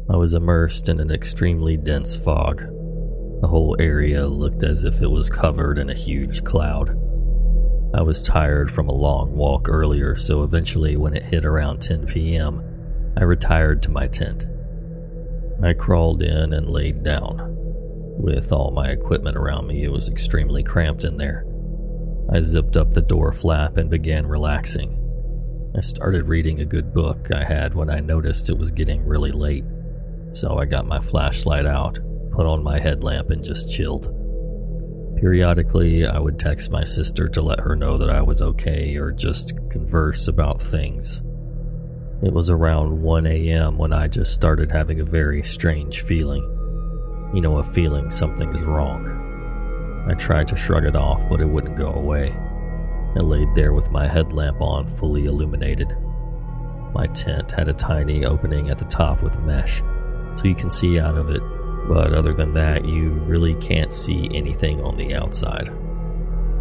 I 0.09 0.17
was 0.17 0.33
immersed 0.33 0.89
in 0.89 0.99
an 0.99 1.09
extremely 1.09 1.77
dense 1.77 2.17
fog. 2.17 2.59
The 3.39 3.47
whole 3.47 3.77
area 3.79 4.27
looked 4.27 4.63
as 4.63 4.83
if 4.83 5.01
it 5.01 5.09
was 5.09 5.29
covered 5.29 5.77
in 5.77 5.89
a 5.89 5.95
huge 5.95 6.43
cloud. 6.43 6.89
I 7.91 8.03
was 8.03 8.21
tired 8.21 8.71
from 8.71 8.87
a 8.87 8.93
long 8.93 9.35
walk 9.35 9.67
earlier, 9.67 10.15
so 10.15 10.43
eventually, 10.43 10.95
when 10.95 11.15
it 11.15 11.23
hit 11.23 11.43
around 11.43 11.81
10 11.81 12.05
p.m., 12.05 12.63
I 13.17 13.23
retired 13.23 13.81
to 13.83 13.91
my 13.91 14.07
tent. 14.07 14.45
I 15.63 15.73
crawled 15.73 16.21
in 16.21 16.53
and 16.53 16.69
laid 16.69 17.03
down. 17.03 17.55
With 18.19 18.51
all 18.51 18.71
my 18.71 18.89
equipment 18.91 19.37
around 19.37 19.67
me, 19.67 19.83
it 19.83 19.91
was 19.91 20.07
extremely 20.07 20.61
cramped 20.61 21.03
in 21.03 21.17
there. 21.17 21.45
I 22.31 22.41
zipped 22.41 22.77
up 22.77 22.93
the 22.93 23.01
door 23.01 23.33
flap 23.33 23.77
and 23.77 23.89
began 23.89 24.27
relaxing. 24.27 24.95
I 25.75 25.81
started 25.81 26.27
reading 26.27 26.61
a 26.61 26.65
good 26.65 26.93
book 26.93 27.31
I 27.33 27.43
had 27.43 27.73
when 27.73 27.89
I 27.89 28.01
noticed 28.01 28.49
it 28.49 28.57
was 28.57 28.69
getting 28.69 29.03
really 29.03 29.31
late, 29.31 29.65
so 30.33 30.59
I 30.59 30.65
got 30.65 30.85
my 30.85 31.01
flashlight 31.01 31.65
out, 31.65 31.97
put 32.31 32.45
on 32.45 32.63
my 32.63 32.79
headlamp, 32.79 33.31
and 33.31 33.43
just 33.43 33.71
chilled. 33.71 34.13
Periodically, 35.19 36.05
I 36.05 36.17
would 36.17 36.39
text 36.39 36.71
my 36.71 36.85
sister 36.85 37.27
to 37.27 37.41
let 37.41 37.59
her 37.59 37.75
know 37.75 37.97
that 37.97 38.09
I 38.09 38.21
was 38.21 38.41
okay 38.41 38.95
or 38.95 39.11
just 39.11 39.51
converse 39.69 40.29
about 40.29 40.61
things. 40.61 41.21
It 42.23 42.31
was 42.31 42.49
around 42.49 43.01
1 43.01 43.27
a.m. 43.27 43.77
when 43.77 43.91
I 43.91 44.07
just 44.07 44.33
started 44.33 44.71
having 44.71 45.01
a 45.01 45.05
very 45.05 45.43
strange 45.43 46.03
feeling. 46.03 46.43
You 47.33 47.41
know, 47.41 47.57
a 47.57 47.63
feeling 47.65 48.11
something 48.11 48.55
is 48.55 48.65
wrong. 48.65 50.05
I 50.09 50.13
tried 50.13 50.47
to 50.49 50.55
shrug 50.55 50.85
it 50.85 50.95
off, 50.95 51.27
but 51.27 51.41
it 51.41 51.49
wouldn't 51.49 51.77
go 51.77 51.91
away. 51.91 52.31
I 53.17 53.19
laid 53.19 53.53
there 53.55 53.73
with 53.73 53.91
my 53.91 54.07
headlamp 54.07 54.61
on, 54.61 54.87
fully 54.95 55.25
illuminated. 55.25 55.97
My 56.93 57.07
tent 57.07 57.51
had 57.51 57.67
a 57.67 57.73
tiny 57.73 58.23
opening 58.23 58.69
at 58.69 58.77
the 58.77 58.85
top 58.85 59.21
with 59.21 59.37
mesh, 59.39 59.81
so 60.35 60.45
you 60.45 60.55
can 60.55 60.69
see 60.69 60.97
out 60.97 61.17
of 61.17 61.29
it, 61.29 61.41
but 61.89 62.13
other 62.13 62.33
than 62.33 62.53
that, 62.53 62.85
you 62.85 63.09
really 63.09 63.55
can't 63.55 63.91
see 63.91 64.29
anything 64.31 64.79
on 64.81 64.95
the 64.95 65.15
outside. 65.15 65.69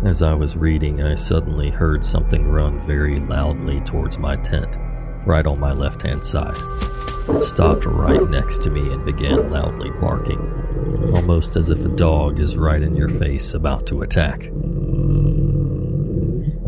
As 0.05 0.23
I 0.23 0.33
was 0.33 0.57
reading, 0.57 1.03
I 1.03 1.15
suddenly 1.15 1.71
heard 1.71 2.05
something 2.05 2.49
run 2.49 2.85
very 2.87 3.21
loudly 3.21 3.81
towards 3.83 4.19
my 4.19 4.37
tent 4.37 4.77
right 5.29 5.47
on 5.47 5.61
my 5.61 5.73
left 5.73 6.03
hand 6.03 6.25
side. 6.25 6.57
It 7.29 7.43
stopped 7.43 7.85
right 7.85 8.29
next 8.31 8.63
to 8.63 8.71
me 8.71 8.81
and 8.93 9.05
began 9.05 9.51
loudly 9.51 9.91
barking, 10.01 10.41
almost 11.15 11.57
as 11.57 11.69
if 11.69 11.85
a 11.85 11.89
dog 11.89 12.41
is 12.41 12.57
right 12.57 12.81
in 12.81 12.97
your 12.97 13.11
face 13.11 13.53
about 13.53 13.87
to 13.89 14.01
attack. 14.01 14.51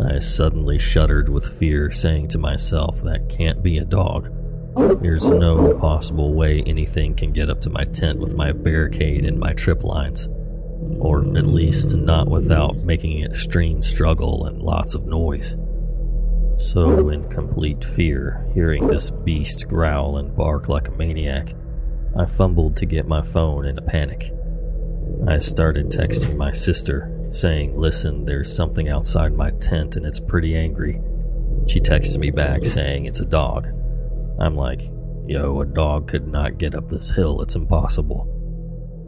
I 0.05 0.19
suddenly 0.19 0.79
shuddered 0.79 1.31
with 1.31 1.59
fear, 1.59 1.91
saying 1.91 2.29
to 2.29 2.39
myself, 2.39 3.01
That 3.03 3.31
can't 3.31 3.63
be 3.63 3.79
a 3.79 3.85
dog. 3.85 4.31
There's 4.77 5.29
no 5.29 5.75
possible 5.81 6.33
way 6.35 6.63
anything 6.65 7.17
can 7.17 7.33
get 7.33 7.51
up 7.51 7.61
to 7.63 7.71
my 7.71 7.85
tent 7.85 8.21
with 8.21 8.35
my 8.35 8.53
barricade 8.53 9.25
and 9.25 9.39
my 9.39 9.53
trip 9.53 9.83
lines. 9.83 10.29
Or 10.99 11.21
at 11.37 11.47
least 11.47 11.95
not 11.95 12.29
without 12.29 12.77
making 12.77 13.23
an 13.23 13.31
extreme 13.31 13.83
struggle 13.83 14.47
and 14.47 14.63
lots 14.63 14.95
of 14.95 15.07
noise. 15.07 15.57
So, 16.57 17.09
in 17.09 17.29
complete 17.31 17.85
fear, 17.85 18.47
hearing 18.55 18.87
this 18.87 19.11
beast 19.11 19.67
growl 19.67 20.19
and 20.19 20.37
bark 20.37 20.69
like 20.69 20.89
a 20.89 20.93
maniac, 20.93 21.55
I 22.17 22.27
fumbled 22.27 22.77
to 22.77 22.87
get 22.87 23.09
my 23.09 23.25
phone 23.25 23.67
in 23.67 23.79
a 23.79 23.83
panic. 23.83 24.33
I 25.27 25.39
started 25.39 25.87
texting 25.87 26.37
my 26.37 26.53
sister, 26.53 27.27
saying, 27.31 27.77
Listen, 27.77 28.25
there's 28.25 28.55
something 28.55 28.89
outside 28.89 29.33
my 29.33 29.51
tent 29.53 29.97
and 29.97 30.07
it's 30.07 30.21
pretty 30.21 30.55
angry. 30.55 31.01
She 31.67 31.81
texted 31.81 32.19
me 32.19 32.31
back 32.31 32.65
saying 32.65 33.07
it's 33.07 33.21
a 33.21 33.27
dog. 33.27 33.69
I'm 34.41 34.57
like, 34.57 34.83
Yo, 35.27 35.61
a 35.61 35.67
dog 35.67 36.09
could 36.09 36.27
not 36.27 36.59
get 36.59 36.75
up 36.75 36.89
this 36.89 37.13
hill, 37.13 37.41
it's 37.41 37.55
impossible. 37.55 38.27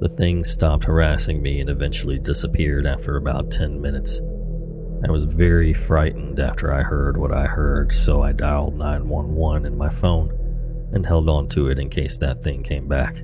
The 0.00 0.08
thing 0.10 0.44
stopped 0.44 0.84
harassing 0.84 1.42
me 1.42 1.60
and 1.60 1.68
eventually 1.68 2.18
disappeared 2.18 2.86
after 2.86 3.16
about 3.16 3.50
10 3.50 3.80
minutes. 3.80 4.20
I 5.04 5.10
was 5.10 5.24
very 5.24 5.74
frightened 5.74 6.38
after 6.38 6.72
I 6.72 6.82
heard 6.82 7.16
what 7.16 7.32
I 7.32 7.46
heard, 7.46 7.92
so 7.92 8.22
I 8.22 8.30
dialed 8.30 8.76
911 8.76 9.66
in 9.66 9.76
my 9.76 9.88
phone 9.88 10.30
and 10.92 11.04
held 11.04 11.28
on 11.28 11.48
to 11.48 11.68
it 11.68 11.78
in 11.80 11.90
case 11.90 12.16
that 12.18 12.44
thing 12.44 12.62
came 12.62 12.86
back. 12.86 13.16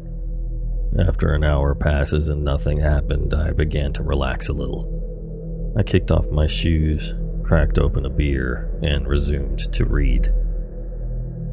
After 0.98 1.34
an 1.34 1.44
hour 1.44 1.76
passes 1.76 2.28
and 2.28 2.42
nothing 2.42 2.78
happened, 2.78 3.32
I 3.32 3.52
began 3.52 3.92
to 3.92 4.02
relax 4.02 4.48
a 4.48 4.54
little. 4.54 5.74
I 5.78 5.84
kicked 5.84 6.10
off 6.10 6.26
my 6.30 6.48
shoes, 6.48 7.14
cracked 7.44 7.78
open 7.78 8.06
a 8.06 8.10
beer, 8.10 8.76
and 8.82 9.06
resumed 9.06 9.72
to 9.72 9.84
read. 9.84 10.32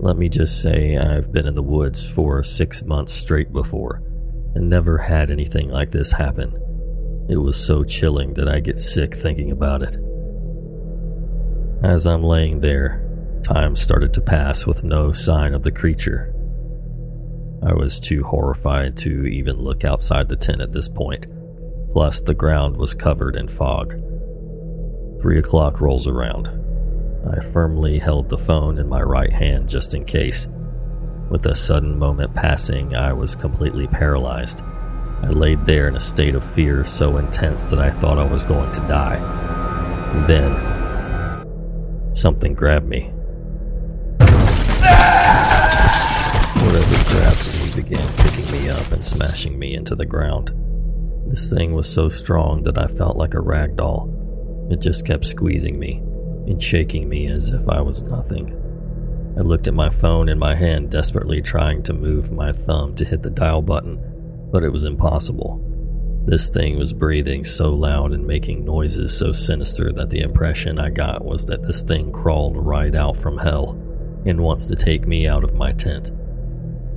Let 0.06 0.18
me 0.18 0.30
just 0.30 0.62
say, 0.62 0.98
I've 0.98 1.32
been 1.32 1.48
in 1.48 1.56
the 1.56 1.64
woods 1.64 2.06
for 2.06 2.44
six 2.44 2.84
months 2.84 3.12
straight 3.12 3.52
before, 3.52 4.04
and 4.54 4.70
never 4.70 5.00
had 5.00 5.32
anything 5.32 5.70
like 5.70 5.90
this 5.90 6.12
happen. 6.12 6.54
It 7.28 7.38
was 7.38 7.58
so 7.58 7.84
chilling 7.84 8.36
that 8.36 8.48
I 8.48 8.60
get 8.60 8.78
sick 8.78 9.16
thinking 9.16 9.52
about 9.52 9.82
it. 9.82 9.98
As 11.84 12.06
I'm 12.06 12.22
laying 12.22 12.60
there, 12.60 13.02
time 13.44 13.76
started 13.76 14.14
to 14.14 14.22
pass 14.22 14.68
with 14.68 14.84
no 14.84 15.12
sign 15.12 15.56
of 15.56 15.64
the 15.64 15.72
creature. 15.72 16.36
I 17.68 17.74
was 17.74 18.00
too 18.00 18.22
horrified 18.22 18.98
to 18.98 19.26
even 19.26 19.58
look 19.58 19.84
outside 19.84 20.30
the 20.30 20.36
tent 20.36 20.62
at 20.62 20.72
this 20.72 20.88
point, 20.88 21.26
plus, 21.94 22.22
the 22.22 22.36
ground 22.36 22.78
was 22.78 22.94
covered 22.94 23.36
in 23.36 23.48
fog. 23.48 24.00
Three 25.20 25.40
o'clock 25.40 25.82
rolls 25.82 26.08
around. 26.08 26.65
I 27.28 27.44
firmly 27.52 27.98
held 27.98 28.30
the 28.30 28.38
phone 28.38 28.78
in 28.78 28.88
my 28.88 29.02
right 29.02 29.34
hand 29.34 29.68
just 29.68 29.96
in 29.96 30.06
case. 30.06 30.48
With 31.30 31.46
a 31.48 31.56
sudden 31.56 31.98
moment 31.98 32.36
passing, 32.36 32.96
I 32.96 33.14
was 33.14 33.36
completely 33.36 33.88
paralyzed. 33.88 34.62
I 35.24 35.30
laid 35.30 35.66
there 35.66 35.88
in 35.88 35.96
a 35.96 36.00
state 36.00 36.36
of 36.36 36.46
fear 36.46 36.86
so 36.86 37.18
intense 37.18 37.72
that 37.72 37.80
I 37.80 37.90
thought 37.90 38.20
I 38.20 38.32
was 38.32 38.44
going 38.44 38.72
to 38.74 38.80
die. 38.82 39.18
then, 40.28 40.76
Something 42.16 42.54
grabbed 42.54 42.88
me. 42.88 43.12
Whatever 46.62 47.04
grabbed 47.10 47.60
me 47.60 47.82
began 47.82 48.14
picking 48.18 48.52
me 48.52 48.70
up 48.70 48.92
and 48.92 49.04
smashing 49.04 49.58
me 49.58 49.74
into 49.74 49.96
the 49.96 50.06
ground. 50.06 50.52
This 51.28 51.50
thing 51.52 51.74
was 51.74 51.92
so 51.92 52.08
strong 52.08 52.64
that 52.64 52.78
I 52.78 52.88
felt 52.88 53.18
like 53.18 53.34
a 53.34 53.42
rag 53.42 53.76
doll. 53.78 54.12
It 54.70 54.80
just 54.80 55.08
kept 55.08 55.26
squeezing 55.26 55.80
me 55.80 56.04
and 56.48 56.64
shaking 56.64 57.10
me 57.10 57.28
as 57.28 57.50
if 57.50 57.68
I 57.68 57.82
was 57.82 58.02
nothing. 58.02 58.62
I 59.38 59.42
looked 59.42 59.68
at 59.68 59.74
my 59.74 59.90
phone 59.90 60.30
in 60.30 60.40
my 60.40 60.56
hand, 60.56 60.92
desperately 60.92 61.42
trying 61.42 61.84
to 61.84 61.94
move 61.94 62.32
my 62.32 62.54
thumb 62.54 62.96
to 62.96 63.06
hit 63.06 63.22
the 63.22 63.30
dial 63.30 63.62
button, 63.62 64.00
but 64.52 64.64
it 64.64 64.72
was 64.72 64.86
impossible. 64.86 65.62
This 66.26 66.50
thing 66.50 66.80
was 66.80 66.94
breathing 66.94 67.44
so 67.44 67.70
loud 67.70 68.12
and 68.14 68.26
making 68.26 68.66
noises 68.66 69.16
so 69.16 69.32
sinister 69.32 69.92
that 69.94 70.10
the 70.10 70.22
impression 70.22 70.80
I 70.80 70.90
got 70.90 71.24
was 71.24 71.46
that 71.46 71.62
this 71.62 71.84
thing 71.84 72.12
crawled 72.12 72.58
right 72.58 72.96
out 72.96 73.18
from 73.18 73.38
hell 73.38 73.72
and 74.26 74.42
wants 74.42 74.66
to 74.68 74.76
take 74.76 75.06
me 75.06 75.28
out 75.28 75.44
of 75.44 75.54
my 75.54 75.72
tent. 75.74 76.12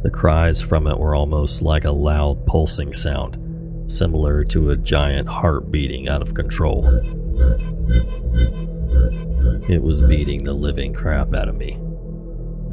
The 0.02 0.10
cries 0.10 0.62
from 0.62 0.86
it 0.86 0.98
were 0.98 1.14
almost 1.14 1.60
like 1.60 1.84
a 1.84 1.90
loud 1.90 2.46
pulsing 2.46 2.94
sound, 2.94 3.90
similar 3.90 4.44
to 4.44 4.70
a 4.70 4.76
giant 4.76 5.28
heart 5.28 5.70
beating 5.70 6.08
out 6.08 6.22
of 6.22 6.34
control. 6.34 6.84
It 9.68 9.82
was 9.82 10.00
beating 10.00 10.44
the 10.44 10.54
living 10.54 10.94
crap 10.94 11.34
out 11.34 11.50
of 11.50 11.54
me. 11.54 11.78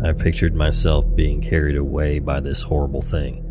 I 0.02 0.14
pictured 0.14 0.56
myself 0.56 1.06
being 1.14 1.42
carried 1.42 1.76
away 1.76 2.20
by 2.20 2.40
this 2.40 2.62
horrible 2.62 3.02
thing 3.02 3.42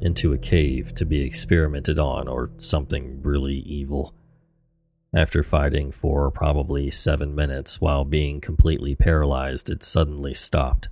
into 0.00 0.32
a 0.32 0.38
cave 0.38 0.94
to 0.94 1.04
be 1.04 1.22
experimented 1.22 1.98
on 1.98 2.28
or 2.28 2.50
something 2.58 3.20
really 3.22 3.56
evil. 3.56 4.14
After 5.12 5.42
fighting 5.42 5.90
for 5.90 6.30
probably 6.30 6.92
seven 6.92 7.34
minutes 7.34 7.80
while 7.80 8.04
being 8.04 8.40
completely 8.40 8.94
paralyzed, 8.94 9.68
it 9.68 9.82
suddenly 9.82 10.32
stopped. 10.32 10.88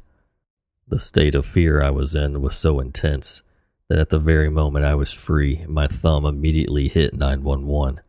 The 0.89 0.99
state 0.99 1.37
of 1.37 1.47
fear 1.47 1.81
I 1.81 1.91
was 1.91 2.17
in 2.17 2.43
was 2.43 2.57
so 2.57 2.81
intense 2.81 3.45
that 3.89 4.01
at 4.01 4.09
the 4.09 4.19
very 4.19 4.51
moment 4.51 4.85
I 4.85 4.97
was 4.97 5.13
free, 5.13 5.65
my 5.69 5.87
thumb 5.87 6.27
immediately 6.27 6.89
hit 6.89 7.15
911. 7.15 8.01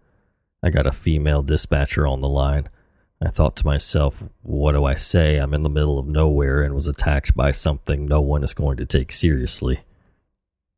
I 0.64 0.72
got 0.72 0.88
a 0.88 0.92
female 0.92 1.44
dispatcher 1.44 2.08
on 2.08 2.22
the 2.22 2.30
line. 2.30 2.68
I 3.24 3.30
thought 3.30 3.56
to 3.58 3.66
myself, 3.66 4.24
what 4.42 4.72
do 4.72 4.84
I 4.84 4.96
say? 4.96 5.38
I'm 5.38 5.54
in 5.54 5.62
the 5.62 5.70
middle 5.70 6.00
of 6.00 6.08
nowhere 6.08 6.64
and 6.64 6.74
was 6.74 6.88
attacked 6.88 7.36
by 7.36 7.52
something 7.52 8.06
no 8.06 8.20
one 8.20 8.44
is 8.44 8.56
going 8.56 8.78
to 8.78 8.86
take 8.86 9.12
seriously. 9.12 9.82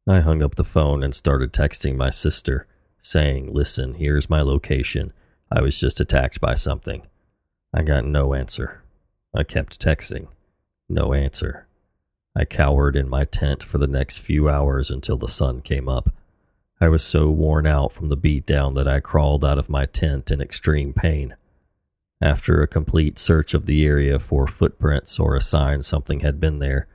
I 0.08 0.20
hung 0.20 0.44
up 0.44 0.56
the 0.56 0.66
phone 0.66 1.04
and 1.04 1.16
started 1.16 1.54
texting 1.54 1.96
my 1.96 2.10
sister, 2.10 2.68
saying, 3.00 3.54
Listen, 3.54 3.94
here's 3.94 4.30
my 4.30 4.42
location. 4.42 5.14
I 5.50 5.62
was 5.62 5.80
just 5.80 6.02
attacked 6.02 6.42
by 6.42 6.56
something. 6.56 7.04
I 7.74 7.84
got 7.84 8.04
no 8.04 8.34
answer. 8.34 8.84
I 9.34 9.44
kept 9.44 9.80
texting. 9.80 10.28
No 10.90 11.14
answer. 11.14 11.68
I 12.36 12.44
cowered 12.44 12.98
in 12.98 13.08
my 13.08 13.24
tent 13.24 13.64
for 13.64 13.78
the 13.78 13.88
next 13.88 14.18
few 14.18 14.50
hours 14.50 14.92
until 14.92 15.18
the 15.18 15.30
sun 15.30 15.62
came 15.62 15.88
up. 15.88 16.14
I 16.82 16.90
was 16.90 17.04
so 17.04 17.30
worn 17.30 17.66
out 17.66 17.94
from 17.94 18.10
the 18.10 18.18
beatdown 18.18 18.76
that 18.76 18.88
I 18.88 19.00
crawled 19.00 19.46
out 19.46 19.58
of 19.58 19.70
my 19.70 19.86
tent 19.86 20.30
in 20.30 20.42
extreme 20.42 20.92
pain. 20.92 21.36
After 22.24 22.62
a 22.62 22.68
complete 22.68 23.18
search 23.18 23.54
of 23.54 23.66
the 23.66 23.86
area 23.86 24.18
for 24.18 24.48
footprints 24.48 25.20
or 25.20 25.36
a 25.36 25.42
sign 25.42 25.82
something 25.82 26.22
had 26.22 26.40
been 26.40 26.60
there, 26.60 26.88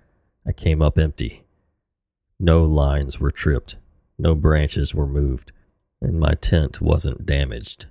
I 0.46 0.52
came 0.52 0.80
up 0.80 0.96
empty. 0.96 1.44
No 2.40 2.64
lines 2.64 3.20
were 3.20 3.30
tripped, 3.30 3.76
no 4.18 4.34
branches 4.34 4.94
were 4.94 5.06
moved, 5.06 5.52
and 6.00 6.18
my 6.18 6.32
tent 6.32 6.80
wasn't 6.80 7.26
damaged. 7.26 7.84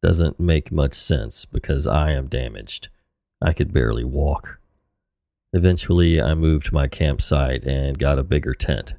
Doesn't 0.00 0.40
make 0.40 0.72
much 0.72 0.94
sense 0.94 1.44
because 1.44 1.86
I 1.86 2.12
am 2.12 2.28
damaged. 2.28 2.88
I 3.42 3.52
could 3.52 3.74
barely 3.74 4.04
walk. 4.04 4.58
Eventually, 5.52 6.18
I 6.18 6.32
moved 6.32 6.72
my 6.72 6.88
campsite 6.88 7.64
and 7.64 7.98
got 7.98 8.18
a 8.18 8.22
bigger 8.22 8.54
tent. 8.54 8.94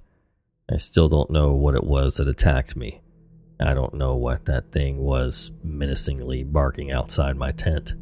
I 0.72 0.78
still 0.78 1.10
don't 1.10 1.32
know 1.32 1.54
what 1.54 1.74
it 1.74 1.84
was 1.84 2.18
that 2.18 2.28
attacked 2.28 2.76
me. 2.76 3.02
I 3.62 3.74
don't 3.74 3.94
know 3.94 4.16
what 4.16 4.46
that 4.46 4.72
thing 4.72 5.00
was 5.00 5.52
menacingly 5.64 6.44
barking 6.44 6.92
outside 6.92 7.36
my 7.36 7.52
tent. 7.52 7.94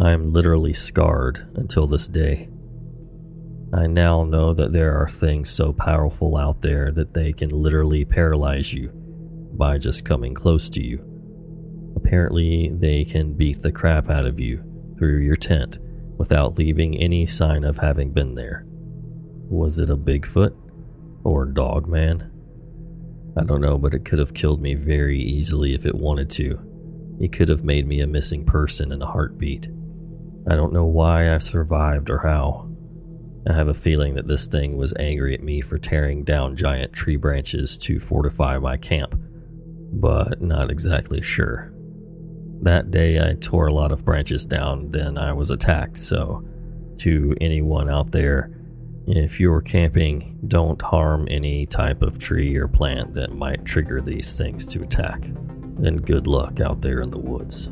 I 0.00 0.12
am 0.12 0.32
literally 0.32 0.72
scarred 0.72 1.46
until 1.54 1.86
this 1.86 2.08
day. 2.08 2.48
I 3.74 3.86
now 3.86 4.24
know 4.24 4.54
that 4.54 4.72
there 4.72 5.00
are 5.00 5.08
things 5.08 5.50
so 5.50 5.72
powerful 5.72 6.36
out 6.36 6.62
there 6.62 6.92
that 6.92 7.14
they 7.14 7.32
can 7.32 7.50
literally 7.50 8.04
paralyze 8.04 8.72
you 8.72 8.90
by 9.52 9.78
just 9.78 10.04
coming 10.04 10.34
close 10.34 10.70
to 10.70 10.82
you. 10.82 11.02
Apparently, 11.96 12.70
they 12.72 13.04
can 13.04 13.34
beat 13.34 13.62
the 13.62 13.72
crap 13.72 14.08
out 14.08 14.26
of 14.26 14.38
you 14.38 14.62
through 14.96 15.18
your 15.18 15.36
tent 15.36 15.78
without 16.16 16.56
leaving 16.56 16.96
any 16.96 17.26
sign 17.26 17.64
of 17.64 17.78
having 17.78 18.12
been 18.12 18.34
there. 18.34 18.64
Was 19.48 19.78
it 19.78 19.90
a 19.90 19.96
Bigfoot? 19.96 20.54
Or 21.24 21.44
Dog 21.44 21.88
Man? 21.88 22.30
I 23.38 23.44
don't 23.44 23.60
know, 23.60 23.76
but 23.76 23.94
it 23.94 24.04
could 24.04 24.18
have 24.18 24.34
killed 24.34 24.62
me 24.62 24.74
very 24.74 25.20
easily 25.20 25.74
if 25.74 25.84
it 25.84 25.94
wanted 25.94 26.30
to. 26.30 26.58
It 27.20 27.32
could 27.32 27.48
have 27.48 27.64
made 27.64 27.86
me 27.86 28.00
a 28.00 28.06
missing 28.06 28.44
person 28.44 28.92
in 28.92 29.02
a 29.02 29.06
heartbeat. 29.06 29.68
I 30.48 30.54
don't 30.54 30.72
know 30.72 30.84
why 30.84 31.34
I 31.34 31.38
survived 31.38 32.08
or 32.08 32.18
how. 32.18 32.70
I 33.48 33.52
have 33.52 33.68
a 33.68 33.74
feeling 33.74 34.14
that 34.14 34.26
this 34.26 34.46
thing 34.46 34.76
was 34.76 34.94
angry 34.98 35.34
at 35.34 35.42
me 35.42 35.60
for 35.60 35.78
tearing 35.78 36.24
down 36.24 36.56
giant 36.56 36.92
tree 36.92 37.16
branches 37.16 37.76
to 37.78 38.00
fortify 38.00 38.58
my 38.58 38.76
camp, 38.76 39.14
but 39.92 40.40
not 40.40 40.70
exactly 40.70 41.22
sure. 41.22 41.72
That 42.62 42.90
day 42.90 43.20
I 43.20 43.34
tore 43.34 43.66
a 43.66 43.74
lot 43.74 43.92
of 43.92 44.04
branches 44.04 44.46
down, 44.46 44.90
then 44.90 45.18
I 45.18 45.32
was 45.32 45.50
attacked, 45.50 45.98
so 45.98 46.46
to 46.98 47.36
anyone 47.40 47.90
out 47.90 48.10
there, 48.12 48.50
if 49.06 49.38
you're 49.38 49.60
camping, 49.60 50.38
don't 50.48 50.82
harm 50.82 51.28
any 51.30 51.66
type 51.66 52.02
of 52.02 52.18
tree 52.18 52.56
or 52.56 52.66
plant 52.66 53.14
that 53.14 53.34
might 53.34 53.64
trigger 53.64 54.00
these 54.00 54.36
things 54.36 54.66
to 54.66 54.82
attack. 54.82 55.24
And 55.24 56.04
good 56.04 56.26
luck 56.26 56.60
out 56.60 56.80
there 56.80 57.00
in 57.02 57.10
the 57.10 57.18
woods. 57.18 57.68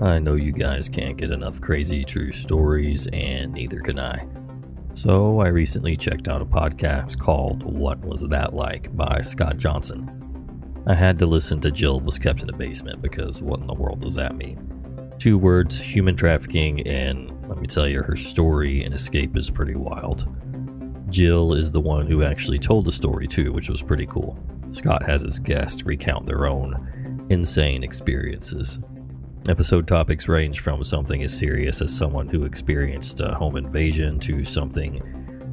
I 0.00 0.18
know 0.18 0.34
you 0.34 0.52
guys 0.52 0.88
can't 0.88 1.16
get 1.16 1.30
enough 1.30 1.60
crazy 1.60 2.04
true 2.04 2.32
stories, 2.32 3.06
and 3.12 3.52
neither 3.52 3.80
can 3.80 3.98
I. 3.98 4.26
So 4.94 5.40
I 5.40 5.48
recently 5.48 5.96
checked 5.96 6.28
out 6.28 6.40
a 6.40 6.46
podcast 6.46 7.18
called 7.18 7.64
What 7.64 7.98
Was 8.04 8.20
That 8.20 8.54
Like 8.54 8.96
by 8.96 9.22
Scott 9.22 9.58
Johnson. 9.58 10.08
I 10.86 10.94
had 10.94 11.18
to 11.18 11.26
listen 11.26 11.60
to 11.60 11.72
Jill 11.72 12.00
was 12.00 12.16
kept 12.16 12.42
in 12.42 12.48
a 12.48 12.56
basement 12.56 13.02
because 13.02 13.42
what 13.42 13.58
in 13.58 13.66
the 13.66 13.74
world 13.74 14.02
does 14.02 14.14
that 14.14 14.36
mean? 14.36 15.12
Two 15.18 15.36
words 15.36 15.76
human 15.76 16.14
trafficking, 16.14 16.86
and 16.86 17.28
let 17.48 17.58
me 17.58 17.66
tell 17.66 17.88
you, 17.88 18.02
her 18.02 18.16
story 18.16 18.84
and 18.84 18.94
escape 18.94 19.36
is 19.36 19.50
pretty 19.50 19.74
wild. 19.74 20.28
Jill 21.10 21.54
is 21.54 21.72
the 21.72 21.80
one 21.80 22.06
who 22.06 22.22
actually 22.22 22.60
told 22.60 22.84
the 22.84 22.92
story 22.92 23.26
too, 23.26 23.52
which 23.52 23.68
was 23.68 23.82
pretty 23.82 24.06
cool. 24.06 24.38
Scott 24.70 25.02
has 25.02 25.22
his 25.22 25.40
guest 25.40 25.82
recount 25.84 26.24
their 26.24 26.46
own 26.46 27.26
insane 27.30 27.82
experiences. 27.82 28.78
Episode 29.46 29.86
topics 29.86 30.26
range 30.26 30.60
from 30.60 30.82
something 30.82 31.22
as 31.22 31.36
serious 31.36 31.82
as 31.82 31.94
someone 31.94 32.26
who 32.26 32.44
experienced 32.44 33.20
a 33.20 33.34
home 33.34 33.56
invasion 33.58 34.18
to 34.18 34.42
something 34.42 35.02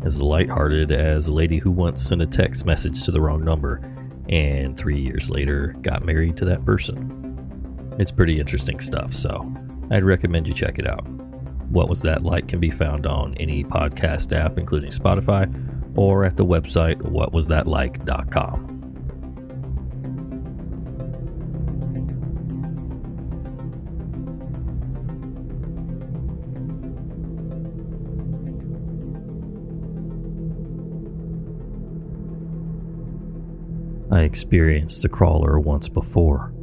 as 0.05 0.21
lighthearted 0.21 0.93
as 0.93 1.27
a 1.27 1.33
lady 1.33 1.57
who 1.57 1.69
once 1.69 2.01
sent 2.01 2.21
a 2.21 2.25
text 2.25 2.65
message 2.65 3.03
to 3.03 3.11
the 3.11 3.19
wrong 3.19 3.43
number 3.43 3.81
and 4.29 4.77
three 4.77 4.97
years 4.97 5.29
later 5.29 5.75
got 5.81 6.05
married 6.05 6.37
to 6.37 6.45
that 6.45 6.63
person. 6.63 7.93
It's 7.99 8.11
pretty 8.11 8.39
interesting 8.39 8.79
stuff, 8.79 9.13
so 9.13 9.53
I'd 9.91 10.05
recommend 10.05 10.47
you 10.47 10.53
check 10.53 10.79
it 10.79 10.87
out. 10.87 11.05
What 11.69 11.89
Was 11.89 12.01
That 12.01 12.23
Like 12.23 12.47
can 12.47 12.61
be 12.61 12.71
found 12.71 13.05
on 13.05 13.35
any 13.35 13.65
podcast 13.65 14.31
app, 14.31 14.57
including 14.57 14.91
Spotify, 14.91 15.53
or 15.97 16.23
at 16.23 16.37
the 16.37 16.45
website 16.45 17.01
whatwasthatlike.com. 17.01 18.70
I 34.21 34.25
experienced 34.25 35.01
the 35.01 35.09
crawler 35.09 35.59
once 35.59 35.89
before 35.89 36.53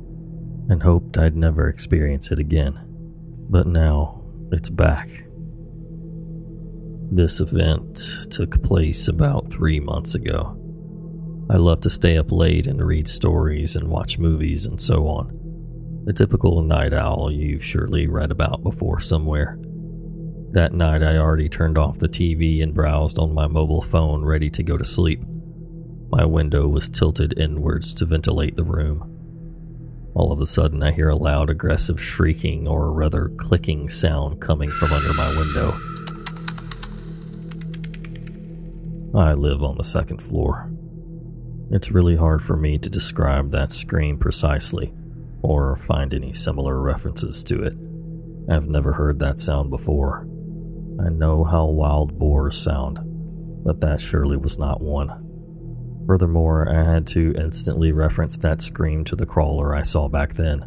and 0.68 0.80
hoped 0.80 1.18
I'd 1.18 1.34
never 1.34 1.68
experience 1.68 2.30
it 2.30 2.38
again. 2.38 2.78
But 3.50 3.66
now 3.66 4.22
it's 4.52 4.70
back. 4.70 5.08
This 7.10 7.40
event 7.40 8.00
took 8.30 8.62
place 8.62 9.08
about 9.08 9.52
three 9.52 9.80
months 9.80 10.14
ago. 10.14 10.56
I 11.50 11.56
love 11.56 11.80
to 11.80 11.90
stay 11.90 12.16
up 12.16 12.30
late 12.30 12.68
and 12.68 12.80
read 12.80 13.08
stories 13.08 13.74
and 13.74 13.88
watch 13.88 14.20
movies 14.20 14.64
and 14.64 14.80
so 14.80 15.08
on. 15.08 15.32
The 16.04 16.12
typical 16.12 16.62
night 16.62 16.92
owl 16.92 17.28
you've 17.32 17.64
surely 17.64 18.06
read 18.06 18.30
about 18.30 18.62
before 18.62 19.00
somewhere. 19.00 19.58
That 20.52 20.74
night, 20.74 21.02
I 21.02 21.16
already 21.16 21.48
turned 21.48 21.76
off 21.76 21.98
the 21.98 22.08
TV 22.08 22.62
and 22.62 22.72
browsed 22.72 23.18
on 23.18 23.34
my 23.34 23.48
mobile 23.48 23.82
phone, 23.82 24.24
ready 24.24 24.48
to 24.50 24.62
go 24.62 24.76
to 24.76 24.84
sleep. 24.84 25.24
My 26.10 26.24
window 26.24 26.66
was 26.66 26.88
tilted 26.88 27.38
inwards 27.38 27.92
to 27.94 28.06
ventilate 28.06 28.56
the 28.56 28.64
room. 28.64 29.14
All 30.14 30.32
of 30.32 30.40
a 30.40 30.46
sudden, 30.46 30.82
I 30.82 30.90
hear 30.90 31.10
a 31.10 31.16
loud, 31.16 31.50
aggressive 31.50 32.02
shrieking 32.02 32.66
or 32.66 32.90
rather 32.92 33.28
clicking 33.36 33.88
sound 33.88 34.40
coming 34.40 34.70
from 34.70 34.92
under 34.92 35.12
my 35.12 35.28
window. 35.36 35.78
I 39.14 39.34
live 39.34 39.62
on 39.62 39.76
the 39.76 39.84
second 39.84 40.22
floor. 40.22 40.70
It's 41.70 41.90
really 41.90 42.16
hard 42.16 42.42
for 42.42 42.56
me 42.56 42.78
to 42.78 42.88
describe 42.88 43.50
that 43.50 43.70
scream 43.70 44.18
precisely 44.18 44.94
or 45.42 45.76
find 45.76 46.14
any 46.14 46.32
similar 46.32 46.80
references 46.80 47.44
to 47.44 47.62
it. 47.62 47.74
I've 48.50 48.68
never 48.68 48.94
heard 48.94 49.18
that 49.18 49.40
sound 49.40 49.68
before. 49.68 50.26
I 51.00 51.10
know 51.10 51.44
how 51.44 51.66
wild 51.66 52.18
boars 52.18 52.56
sound, 52.56 52.98
but 53.62 53.80
that 53.82 54.00
surely 54.00 54.38
was 54.38 54.58
not 54.58 54.80
one. 54.80 55.27
Furthermore, 56.08 56.66
I 56.70 56.90
had 56.90 57.06
to 57.08 57.34
instantly 57.36 57.92
reference 57.92 58.38
that 58.38 58.62
scream 58.62 59.04
to 59.04 59.14
the 59.14 59.26
crawler 59.26 59.74
I 59.74 59.82
saw 59.82 60.08
back 60.08 60.34
then. 60.36 60.60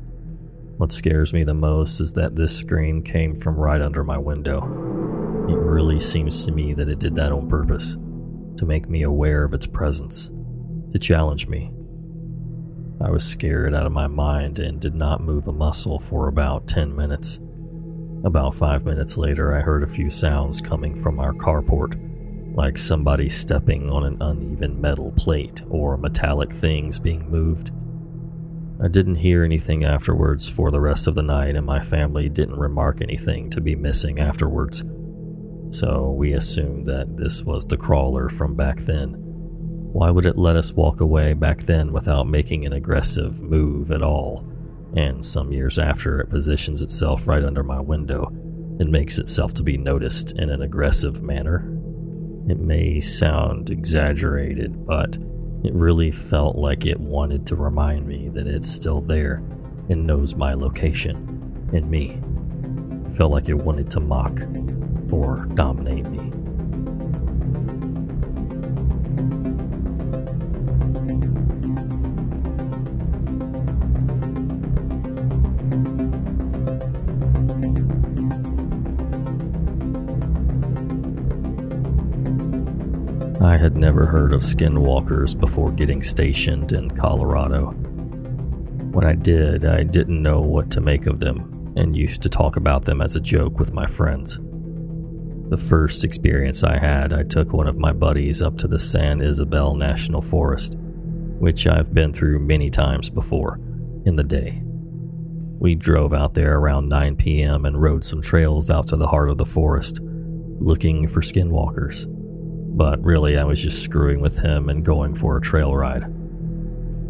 What 0.77 0.91
scares 0.91 1.33
me 1.33 1.43
the 1.43 1.55
most 1.55 1.99
is 1.99 2.13
that 2.13 2.35
this 2.35 2.55
scream 2.55 3.01
came 3.01 3.35
from 3.35 3.55
right 3.55 3.81
under 3.81 4.03
my 4.03 4.19
window. 4.19 4.59
It 5.49 5.57
really 5.57 5.99
seems 5.99 6.45
to 6.45 6.51
me 6.51 6.75
that 6.75 6.89
it 6.89 6.99
did 6.99 7.15
that 7.15 7.31
on 7.31 7.49
purpose, 7.49 7.97
to 8.57 8.67
make 8.67 8.87
me 8.87 9.01
aware 9.01 9.43
of 9.43 9.55
its 9.55 9.65
presence, 9.65 10.29
to 10.91 10.99
challenge 10.99 11.47
me. 11.47 11.73
I 13.03 13.09
was 13.09 13.23
scared 13.23 13.73
out 13.73 13.87
of 13.87 13.91
my 13.91 14.05
mind 14.05 14.59
and 14.59 14.79
did 14.79 14.93
not 14.93 15.23
move 15.23 15.47
a 15.47 15.51
muscle 15.51 15.99
for 15.99 16.27
about 16.27 16.67
10 16.67 16.95
minutes. 16.95 17.39
About 18.23 18.53
five 18.53 18.85
minutes 18.85 19.17
later, 19.17 19.55
I 19.55 19.61
heard 19.61 19.81
a 19.81 19.91
few 19.91 20.11
sounds 20.11 20.61
coming 20.61 20.95
from 20.95 21.19
our 21.19 21.33
carport 21.33 22.10
like 22.53 22.77
somebody 22.77 23.29
stepping 23.29 23.89
on 23.89 24.03
an 24.03 24.21
uneven 24.21 24.79
metal 24.79 25.11
plate 25.13 25.61
or 25.69 25.97
metallic 25.97 26.51
things 26.53 26.99
being 26.99 27.29
moved. 27.29 27.71
I 28.83 28.87
didn't 28.87 29.15
hear 29.15 29.43
anything 29.43 29.83
afterwards 29.83 30.49
for 30.49 30.71
the 30.71 30.81
rest 30.81 31.07
of 31.07 31.15
the 31.15 31.21
night, 31.21 31.55
and 31.55 31.65
my 31.65 31.83
family 31.83 32.29
didn't 32.29 32.59
remark 32.59 33.01
anything 33.01 33.49
to 33.51 33.61
be 33.61 33.75
missing 33.75 34.19
afterwards. 34.19 34.83
So 35.69 36.11
we 36.17 36.33
assumed 36.33 36.87
that 36.87 37.15
this 37.15 37.43
was 37.43 37.65
the 37.65 37.77
crawler 37.77 38.27
from 38.27 38.55
back 38.55 38.79
then. 38.79 39.15
Why 39.93 40.09
would 40.09 40.25
it 40.25 40.37
let 40.37 40.55
us 40.55 40.73
walk 40.73 40.99
away 40.99 41.33
back 41.33 41.65
then 41.65 41.93
without 41.93 42.27
making 42.27 42.65
an 42.65 42.73
aggressive 42.73 43.41
move 43.41 43.91
at 43.91 44.01
all? 44.01 44.45
And 44.95 45.23
some 45.23 45.51
years 45.51 45.77
after, 45.77 46.19
it 46.19 46.29
positions 46.29 46.81
itself 46.81 47.27
right 47.27 47.43
under 47.43 47.63
my 47.63 47.79
window 47.79 48.27
and 48.79 48.91
makes 48.91 49.19
itself 49.19 49.53
to 49.53 49.63
be 49.63 49.77
noticed 49.77 50.33
in 50.33 50.49
an 50.49 50.61
aggressive 50.63 51.21
manner. 51.21 51.80
It 52.47 52.59
may 52.59 52.99
sound 52.99 53.69
exaggerated, 53.69 54.85
but 54.85 55.17
It 55.63 55.73
really 55.75 56.09
felt 56.09 56.55
like 56.55 56.85
it 56.87 56.99
wanted 56.99 57.45
to 57.47 57.55
remind 57.55 58.07
me 58.07 58.29
that 58.29 58.47
it's 58.47 58.69
still 58.69 58.99
there 59.01 59.43
and 59.89 60.07
knows 60.07 60.33
my 60.33 60.55
location 60.55 61.69
and 61.71 61.89
me. 61.89 62.19
It 63.05 63.15
felt 63.15 63.31
like 63.31 63.47
it 63.47 63.53
wanted 63.53 63.91
to 63.91 63.99
mock 63.99 64.39
or 65.11 65.45
dominate 65.53 66.09
me. 66.09 66.20
I 83.51 83.57
had 83.57 83.75
never 83.75 84.05
heard 84.05 84.31
of 84.31 84.43
skinwalkers 84.43 85.37
before 85.37 85.71
getting 85.71 86.01
stationed 86.01 86.71
in 86.71 86.89
Colorado. 86.89 87.71
When 88.93 89.05
I 89.05 89.13
did, 89.13 89.65
I 89.65 89.83
didn't 89.83 90.23
know 90.23 90.39
what 90.39 90.71
to 90.71 90.79
make 90.79 91.05
of 91.05 91.19
them 91.19 91.73
and 91.75 91.93
used 91.93 92.21
to 92.21 92.29
talk 92.29 92.55
about 92.55 92.85
them 92.85 93.01
as 93.01 93.17
a 93.17 93.19
joke 93.19 93.59
with 93.59 93.73
my 93.73 93.87
friends. 93.87 94.39
The 95.49 95.57
first 95.57 96.05
experience 96.05 96.63
I 96.63 96.77
had, 96.77 97.11
I 97.11 97.23
took 97.23 97.51
one 97.51 97.67
of 97.67 97.75
my 97.75 97.91
buddies 97.91 98.41
up 98.41 98.57
to 98.59 98.69
the 98.69 98.79
San 98.79 99.19
Isabel 99.19 99.75
National 99.75 100.21
Forest, 100.21 100.75
which 100.77 101.67
I've 101.67 101.93
been 101.93 102.13
through 102.13 102.39
many 102.39 102.69
times 102.69 103.09
before 103.09 103.59
in 104.05 104.15
the 104.15 104.23
day. 104.23 104.61
We 105.59 105.75
drove 105.75 106.13
out 106.13 106.35
there 106.35 106.57
around 106.57 106.87
9 106.87 107.17
p.m. 107.17 107.65
and 107.65 107.81
rode 107.81 108.05
some 108.05 108.21
trails 108.21 108.71
out 108.71 108.87
to 108.87 108.95
the 108.95 109.07
heart 109.07 109.29
of 109.29 109.37
the 109.37 109.45
forest, 109.45 109.99
looking 110.61 111.05
for 111.09 111.19
skinwalkers 111.19 112.07
but 112.75 113.03
really 113.03 113.37
I 113.37 113.43
was 113.43 113.61
just 113.61 113.83
screwing 113.83 114.21
with 114.21 114.39
him 114.39 114.69
and 114.69 114.85
going 114.85 115.15
for 115.15 115.37
a 115.37 115.41
trail 115.41 115.75
ride. 115.75 116.03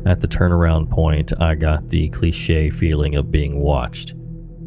At 0.06 0.20
the 0.20 0.28
turnaround 0.28 0.90
point, 0.90 1.32
I 1.40 1.54
got 1.54 1.90
the 1.90 2.10
cliche 2.10 2.72
feeling 2.72 3.16
of 3.16 3.30
being 3.30 3.60
watched, 3.60 4.16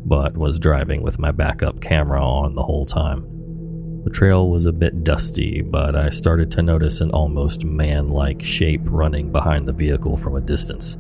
but 0.07 0.37
was 0.37 0.61
driving 0.61 1.03
with 1.03 1.19
my 1.19 1.33
backup 1.33 1.81
camera 1.81 2.25
on 2.25 2.55
the 2.55 2.63
whole 2.63 2.87
time. 2.87 3.27
The 4.05 4.11
trail 4.11 4.49
was 4.49 4.67
a 4.67 4.73
bit 4.73 5.03
dusty, 5.03 5.63
but 5.63 5.97
I 5.97 6.11
started 6.11 6.53
to 6.53 6.63
notice 6.63 7.01
an 7.01 7.11
almost 7.11 7.65
man 7.65 8.11
like 8.11 8.45
shape 8.45 8.83
running 8.85 9.33
behind 9.33 9.67
the 9.67 9.73
vehicle 9.73 10.17
from 10.17 10.37
a 10.37 10.41
distance. 10.41 10.97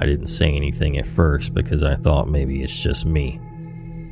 I 0.00 0.06
didn't 0.06 0.28
say 0.28 0.54
anything 0.54 0.98
at 0.98 1.08
first 1.08 1.52
because 1.52 1.82
I 1.82 1.96
thought 1.96 2.30
maybe 2.30 2.62
it's 2.62 2.82
just 2.82 3.04
me. 3.04 3.40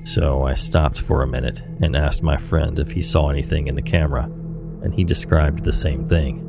So 0.04 0.42
I 0.42 0.52
stopped 0.52 1.00
for 1.00 1.22
a 1.22 1.26
minute 1.26 1.62
and 1.80 1.96
asked 1.96 2.22
my 2.22 2.36
friend 2.36 2.78
if 2.78 2.90
he 2.90 3.00
saw 3.00 3.30
anything 3.30 3.68
in 3.68 3.74
the 3.74 3.82
camera 3.82 4.28
and 4.84 4.94
he 4.94 5.02
described 5.02 5.64
the 5.64 5.72
same 5.72 6.06
thing. 6.08 6.42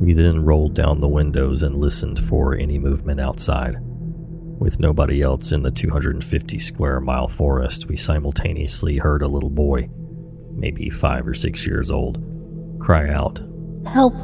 We 0.00 0.12
then 0.12 0.44
rolled 0.44 0.74
down 0.74 1.00
the 1.00 1.08
windows 1.08 1.62
and 1.62 1.78
listened 1.78 2.18
for 2.26 2.54
any 2.54 2.76
movement 2.78 3.20
outside. 3.20 3.76
With 3.80 4.80
nobody 4.80 5.22
else 5.22 5.52
in 5.52 5.62
the 5.62 5.70
250 5.70 6.58
square 6.58 7.00
mile 7.00 7.28
forest, 7.28 7.86
we 7.86 7.96
simultaneously 7.96 8.98
heard 8.98 9.22
a 9.22 9.28
little 9.28 9.50
boy, 9.50 9.88
maybe 10.52 10.90
five 10.90 11.26
or 11.26 11.34
six 11.34 11.64
years 11.64 11.90
old, 11.90 12.20
cry 12.80 13.08
out, 13.08 13.40
Help! 13.86 14.14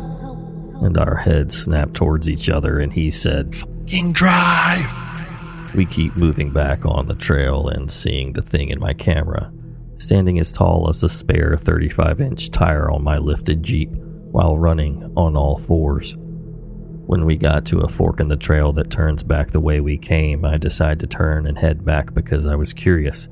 And 0.82 0.98
our 0.98 1.14
heads 1.14 1.56
snapped 1.56 1.94
towards 1.94 2.28
each 2.28 2.50
other, 2.50 2.80
and 2.80 2.92
he 2.92 3.08
said, 3.08 3.54
Fucking 3.54 4.12
drive! 4.12 4.92
We 5.76 5.86
keep 5.86 6.16
moving 6.16 6.50
back 6.50 6.84
on 6.84 7.06
the 7.06 7.14
trail 7.14 7.68
and 7.68 7.88
seeing 7.88 8.32
the 8.32 8.42
thing 8.42 8.70
in 8.70 8.80
my 8.80 8.94
camera 8.94 9.52
standing 10.04 10.38
as 10.38 10.52
tall 10.52 10.88
as 10.88 11.02
a 11.02 11.08
spare 11.08 11.58
35 11.62 12.20
inch 12.20 12.50
tire 12.50 12.90
on 12.90 13.02
my 13.02 13.18
lifted 13.18 13.62
Jeep 13.62 13.90
while 13.92 14.58
running 14.58 15.12
on 15.16 15.36
all 15.36 15.58
fours. 15.58 16.14
When 17.06 17.24
we 17.24 17.36
got 17.36 17.64
to 17.66 17.80
a 17.80 17.88
fork 17.88 18.20
in 18.20 18.28
the 18.28 18.36
trail 18.36 18.72
that 18.74 18.90
turns 18.90 19.22
back 19.22 19.50
the 19.50 19.60
way 19.60 19.80
we 19.80 19.98
came, 19.98 20.44
I 20.44 20.58
decided 20.58 21.00
to 21.00 21.06
turn 21.06 21.46
and 21.46 21.58
head 21.58 21.84
back 21.84 22.14
because 22.14 22.46
I 22.46 22.54
was 22.54 22.72
curious 22.72 23.28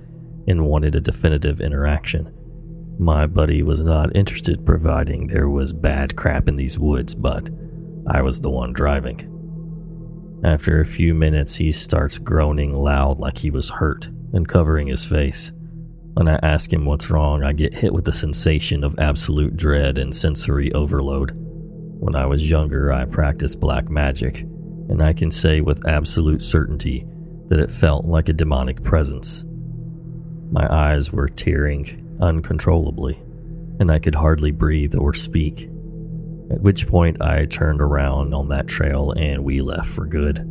and 0.46 0.66
wanted 0.66 0.94
a 0.94 1.00
definitive 1.00 1.60
interaction. 1.60 2.32
My 2.98 3.26
buddy 3.26 3.62
was 3.62 3.82
not 3.82 4.14
interested 4.14 4.64
providing 4.64 5.26
there 5.26 5.48
was 5.48 5.72
bad 5.72 6.16
crap 6.16 6.48
in 6.48 6.56
these 6.56 6.78
woods, 6.78 7.14
but 7.14 7.48
I 8.06 8.22
was 8.22 8.40
the 8.40 8.50
one 8.50 8.72
driving. 8.72 9.28
After 10.44 10.80
a 10.80 10.86
few 10.86 11.14
minutes, 11.14 11.54
he 11.54 11.72
starts 11.72 12.18
groaning 12.18 12.74
loud 12.74 13.18
like 13.18 13.38
he 13.38 13.50
was 13.50 13.70
hurt 13.70 14.08
and 14.32 14.48
covering 14.48 14.88
his 14.88 15.04
face. 15.04 15.52
When 16.14 16.28
I 16.28 16.38
ask 16.42 16.70
him 16.70 16.84
what's 16.84 17.10
wrong, 17.10 17.42
I 17.42 17.54
get 17.54 17.74
hit 17.74 17.94
with 17.94 18.04
the 18.04 18.12
sensation 18.12 18.84
of 18.84 18.98
absolute 18.98 19.56
dread 19.56 19.96
and 19.96 20.14
sensory 20.14 20.70
overload. 20.72 21.32
When 21.34 22.14
I 22.14 22.26
was 22.26 22.50
younger, 22.50 22.92
I 22.92 23.06
practiced 23.06 23.60
black 23.60 23.88
magic, 23.88 24.40
and 24.90 25.02
I 25.02 25.14
can 25.14 25.30
say 25.30 25.62
with 25.62 25.88
absolute 25.88 26.42
certainty 26.42 27.06
that 27.48 27.60
it 27.60 27.72
felt 27.72 28.04
like 28.04 28.28
a 28.28 28.34
demonic 28.34 28.82
presence. 28.84 29.46
My 30.50 30.70
eyes 30.70 31.10
were 31.10 31.28
tearing 31.28 32.18
uncontrollably, 32.20 33.18
and 33.80 33.90
I 33.90 33.98
could 33.98 34.14
hardly 34.14 34.50
breathe 34.50 34.94
or 34.94 35.14
speak. 35.14 35.62
At 36.50 36.60
which 36.60 36.86
point, 36.86 37.22
I 37.22 37.46
turned 37.46 37.80
around 37.80 38.34
on 38.34 38.48
that 38.48 38.68
trail 38.68 39.12
and 39.12 39.44
we 39.44 39.62
left 39.62 39.88
for 39.88 40.04
good, 40.04 40.46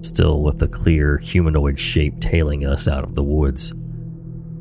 still 0.00 0.42
with 0.42 0.58
the 0.58 0.68
clear 0.68 1.18
humanoid 1.18 1.78
shape 1.78 2.18
tailing 2.18 2.64
us 2.64 2.88
out 2.88 3.04
of 3.04 3.12
the 3.12 3.22
woods. 3.22 3.74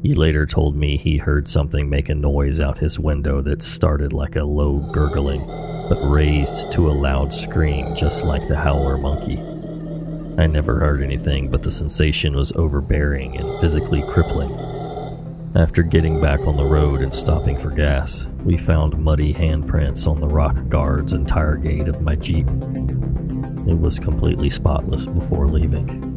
He 0.06 0.14
later 0.14 0.46
told 0.46 0.76
me 0.76 0.98
he 0.98 1.18
heard 1.18 1.48
something 1.48 1.90
make 1.90 2.10
a 2.10 2.14
noise 2.14 2.60
out 2.60 2.78
his 2.78 3.00
window 3.00 3.42
that 3.42 3.64
started 3.64 4.14
like 4.14 4.36
a 4.36 4.44
low 4.44 4.78
gurgling, 4.92 5.44
but 5.90 6.08
raised 6.08 6.72
to 6.74 6.90
a 6.90 6.94
loud 6.94 7.34
scream 7.34 7.96
just 7.96 8.24
like 8.24 8.48
the 8.48 8.56
howler 8.56 9.00
monkey. 9.00 9.40
I 10.40 10.46
never 10.46 10.80
heard 10.80 11.02
anything, 11.02 11.50
but 11.50 11.64
the 11.64 11.72
sensation 11.72 12.36
was 12.36 12.52
overbearing 12.52 13.36
and 13.38 13.60
physically 13.60 14.04
crippling. 14.04 14.54
After 15.56 15.82
getting 15.82 16.22
back 16.22 16.42
on 16.42 16.56
the 16.56 16.66
road 16.66 17.02
and 17.02 17.12
stopping 17.12 17.58
for 17.58 17.72
gas, 17.72 18.28
we 18.44 18.58
found 18.58 19.04
muddy 19.04 19.34
handprints 19.34 20.08
on 20.08 20.20
the 20.20 20.28
rock 20.28 20.70
guards 20.70 21.14
and 21.14 21.28
tire 21.28 21.58
gate 21.58 21.88
of 21.88 22.02
my 22.02 22.16
Jeep. 22.16 22.46
It 23.68 23.80
was 23.80 23.98
completely 23.98 24.52
spotless 24.52 25.08
before 25.08 25.48
leaving. 25.48 26.15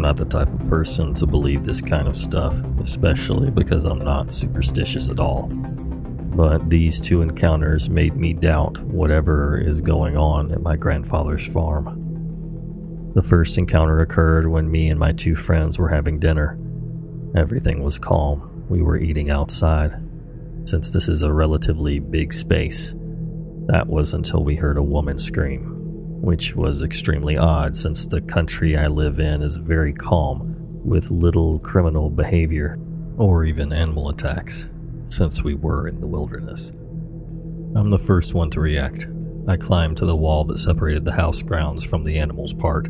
Not 0.00 0.16
the 0.16 0.24
type 0.24 0.48
of 0.48 0.68
person 0.68 1.12
to 1.14 1.26
believe 1.26 1.62
this 1.62 1.82
kind 1.82 2.08
of 2.08 2.16
stuff, 2.16 2.54
especially 2.82 3.50
because 3.50 3.84
I'm 3.84 4.02
not 4.02 4.32
superstitious 4.32 5.10
at 5.10 5.20
all. 5.20 5.48
But 5.52 6.70
these 6.70 7.02
two 7.02 7.20
encounters 7.20 7.90
made 7.90 8.16
me 8.16 8.32
doubt 8.32 8.80
whatever 8.80 9.60
is 9.60 9.82
going 9.82 10.16
on 10.16 10.52
at 10.52 10.62
my 10.62 10.76
grandfather's 10.76 11.46
farm. 11.46 13.12
The 13.14 13.22
first 13.22 13.58
encounter 13.58 14.00
occurred 14.00 14.48
when 14.48 14.70
me 14.70 14.88
and 14.88 14.98
my 14.98 15.12
two 15.12 15.36
friends 15.36 15.78
were 15.78 15.90
having 15.90 16.18
dinner. 16.18 16.58
Everything 17.36 17.82
was 17.82 17.98
calm. 17.98 18.64
We 18.70 18.80
were 18.80 18.96
eating 18.96 19.30
outside. 19.30 19.92
Since 20.64 20.92
this 20.92 21.08
is 21.08 21.22
a 21.22 21.32
relatively 21.32 21.98
big 21.98 22.32
space, 22.32 22.94
that 23.66 23.86
was 23.86 24.14
until 24.14 24.42
we 24.42 24.56
heard 24.56 24.78
a 24.78 24.82
woman 24.82 25.18
scream 25.18 25.79
which 26.20 26.54
was 26.54 26.82
extremely 26.82 27.36
odd 27.36 27.74
since 27.74 28.06
the 28.06 28.20
country 28.20 28.76
I 28.76 28.88
live 28.88 29.18
in 29.20 29.42
is 29.42 29.56
very 29.56 29.92
calm, 29.92 30.56
with 30.84 31.10
little 31.10 31.58
criminal 31.60 32.10
behavior 32.10 32.78
or 33.16 33.44
even 33.44 33.72
animal 33.72 34.10
attacks, 34.10 34.68
since 35.08 35.42
we 35.42 35.54
were 35.54 35.88
in 35.88 36.00
the 36.00 36.06
wilderness. 36.06 36.72
I'm 37.74 37.90
the 37.90 37.98
first 37.98 38.34
one 38.34 38.50
to 38.50 38.60
react. 38.60 39.06
I 39.48 39.56
climbed 39.56 39.96
to 39.98 40.06
the 40.06 40.16
wall 40.16 40.44
that 40.44 40.58
separated 40.58 41.04
the 41.04 41.12
house 41.12 41.42
grounds 41.42 41.84
from 41.84 42.04
the 42.04 42.18
animals' 42.18 42.52
part. 42.52 42.86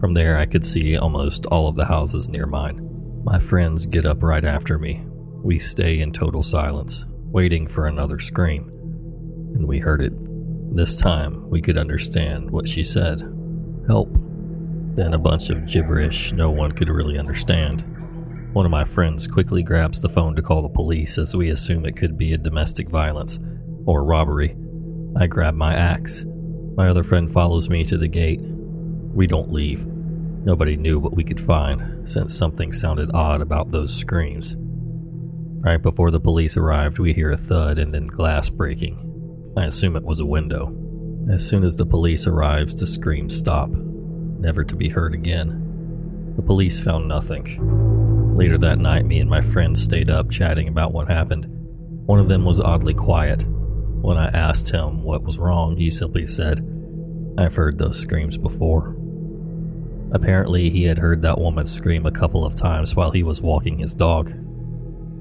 From 0.00 0.12
there, 0.12 0.36
I 0.36 0.46
could 0.46 0.64
see 0.64 0.96
almost 0.96 1.46
all 1.46 1.68
of 1.68 1.76
the 1.76 1.84
houses 1.84 2.28
near 2.28 2.46
mine. 2.46 2.82
My 3.24 3.40
friends 3.40 3.86
get 3.86 4.04
up 4.04 4.22
right 4.22 4.44
after 4.44 4.78
me. 4.78 5.04
We 5.42 5.58
stay 5.58 6.00
in 6.00 6.12
total 6.12 6.42
silence, 6.42 7.06
waiting 7.30 7.66
for 7.66 7.86
another 7.86 8.18
scream. 8.18 8.68
And 9.54 9.66
we 9.66 9.78
heard 9.78 10.02
it 10.02 10.12
this 10.76 10.96
time, 10.96 11.48
we 11.50 11.60
could 11.60 11.78
understand 11.78 12.50
what 12.50 12.68
she 12.68 12.84
said. 12.84 13.20
Help. 13.86 14.10
Then 14.94 15.14
a 15.14 15.18
bunch 15.18 15.50
of 15.50 15.66
gibberish 15.66 16.32
no 16.32 16.50
one 16.50 16.72
could 16.72 16.88
really 16.88 17.18
understand. 17.18 17.84
One 18.52 18.64
of 18.64 18.70
my 18.70 18.84
friends 18.84 19.26
quickly 19.26 19.62
grabs 19.62 20.00
the 20.00 20.08
phone 20.08 20.34
to 20.36 20.42
call 20.42 20.62
the 20.62 20.68
police 20.68 21.18
as 21.18 21.36
we 21.36 21.50
assume 21.50 21.84
it 21.84 21.96
could 21.96 22.16
be 22.16 22.32
a 22.32 22.38
domestic 22.38 22.88
violence 22.88 23.38
or 23.84 24.04
robbery. 24.04 24.56
I 25.18 25.26
grab 25.26 25.54
my 25.54 25.74
axe. 25.74 26.24
My 26.76 26.88
other 26.88 27.04
friend 27.04 27.32
follows 27.32 27.68
me 27.68 27.84
to 27.84 27.98
the 27.98 28.08
gate. 28.08 28.40
We 28.40 29.26
don't 29.26 29.52
leave. 29.52 29.84
Nobody 29.86 30.76
knew 30.76 30.98
what 30.98 31.14
we 31.14 31.24
could 31.24 31.40
find, 31.40 32.10
since 32.10 32.34
something 32.34 32.72
sounded 32.72 33.10
odd 33.12 33.40
about 33.40 33.72
those 33.72 33.94
screams. 33.94 34.56
Right 34.58 35.82
before 35.82 36.10
the 36.10 36.20
police 36.20 36.56
arrived, 36.56 36.98
we 36.98 37.12
hear 37.12 37.32
a 37.32 37.36
thud 37.36 37.78
and 37.78 37.92
then 37.92 38.06
glass 38.06 38.48
breaking. 38.48 39.05
I 39.56 39.64
assume 39.64 39.96
it 39.96 40.04
was 40.04 40.20
a 40.20 40.26
window. 40.26 40.74
As 41.32 41.46
soon 41.48 41.64
as 41.64 41.76
the 41.76 41.86
police 41.86 42.26
arrives, 42.26 42.74
the 42.74 42.86
screams 42.86 43.34
stop, 43.34 43.70
never 43.70 44.62
to 44.62 44.76
be 44.76 44.90
heard 44.90 45.14
again. 45.14 46.34
The 46.36 46.42
police 46.42 46.78
found 46.78 47.08
nothing. 47.08 48.36
Later 48.36 48.58
that 48.58 48.78
night, 48.78 49.06
me 49.06 49.18
and 49.18 49.30
my 49.30 49.40
friends 49.40 49.82
stayed 49.82 50.10
up 50.10 50.30
chatting 50.30 50.68
about 50.68 50.92
what 50.92 51.08
happened. 51.08 51.46
One 52.04 52.20
of 52.20 52.28
them 52.28 52.44
was 52.44 52.60
oddly 52.60 52.92
quiet. 52.92 53.44
When 53.46 54.18
I 54.18 54.28
asked 54.28 54.70
him 54.70 55.02
what 55.02 55.24
was 55.24 55.38
wrong, 55.38 55.76
he 55.76 55.90
simply 55.90 56.26
said, 56.26 56.60
I've 57.38 57.56
heard 57.56 57.78
those 57.78 57.98
screams 57.98 58.36
before. 58.36 58.94
Apparently, 60.12 60.68
he 60.68 60.84
had 60.84 60.98
heard 60.98 61.22
that 61.22 61.40
woman 61.40 61.64
scream 61.64 62.04
a 62.04 62.12
couple 62.12 62.44
of 62.44 62.56
times 62.56 62.94
while 62.94 63.10
he 63.10 63.22
was 63.22 63.40
walking 63.40 63.78
his 63.78 63.94
dog. 63.94 64.28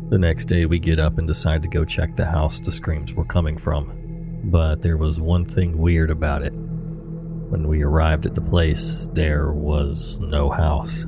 The 0.10 0.20
next 0.20 0.46
day, 0.46 0.66
we 0.66 0.78
get 0.78 1.00
up 1.00 1.18
and 1.18 1.28
decide 1.28 1.64
to 1.64 1.70
go 1.70 1.86
check 1.86 2.16
the 2.16 2.26
house 2.26 2.60
the 2.60 2.72
screams 2.72 3.14
were 3.14 3.26
coming 3.26 3.58
from. 3.58 4.05
But 4.46 4.84
there 4.84 4.98
was 4.98 5.20
one 5.20 5.46
thing 5.46 5.78
weird 5.78 6.12
about 6.12 6.44
it. 6.44 6.54
When 6.54 7.68
we 7.68 7.84
arrived 7.84 8.26
at 8.26 8.36
the 8.36 8.42
place, 8.42 9.10
there 9.14 9.52
was 9.54 10.20
no 10.20 10.50
house. 10.50 11.06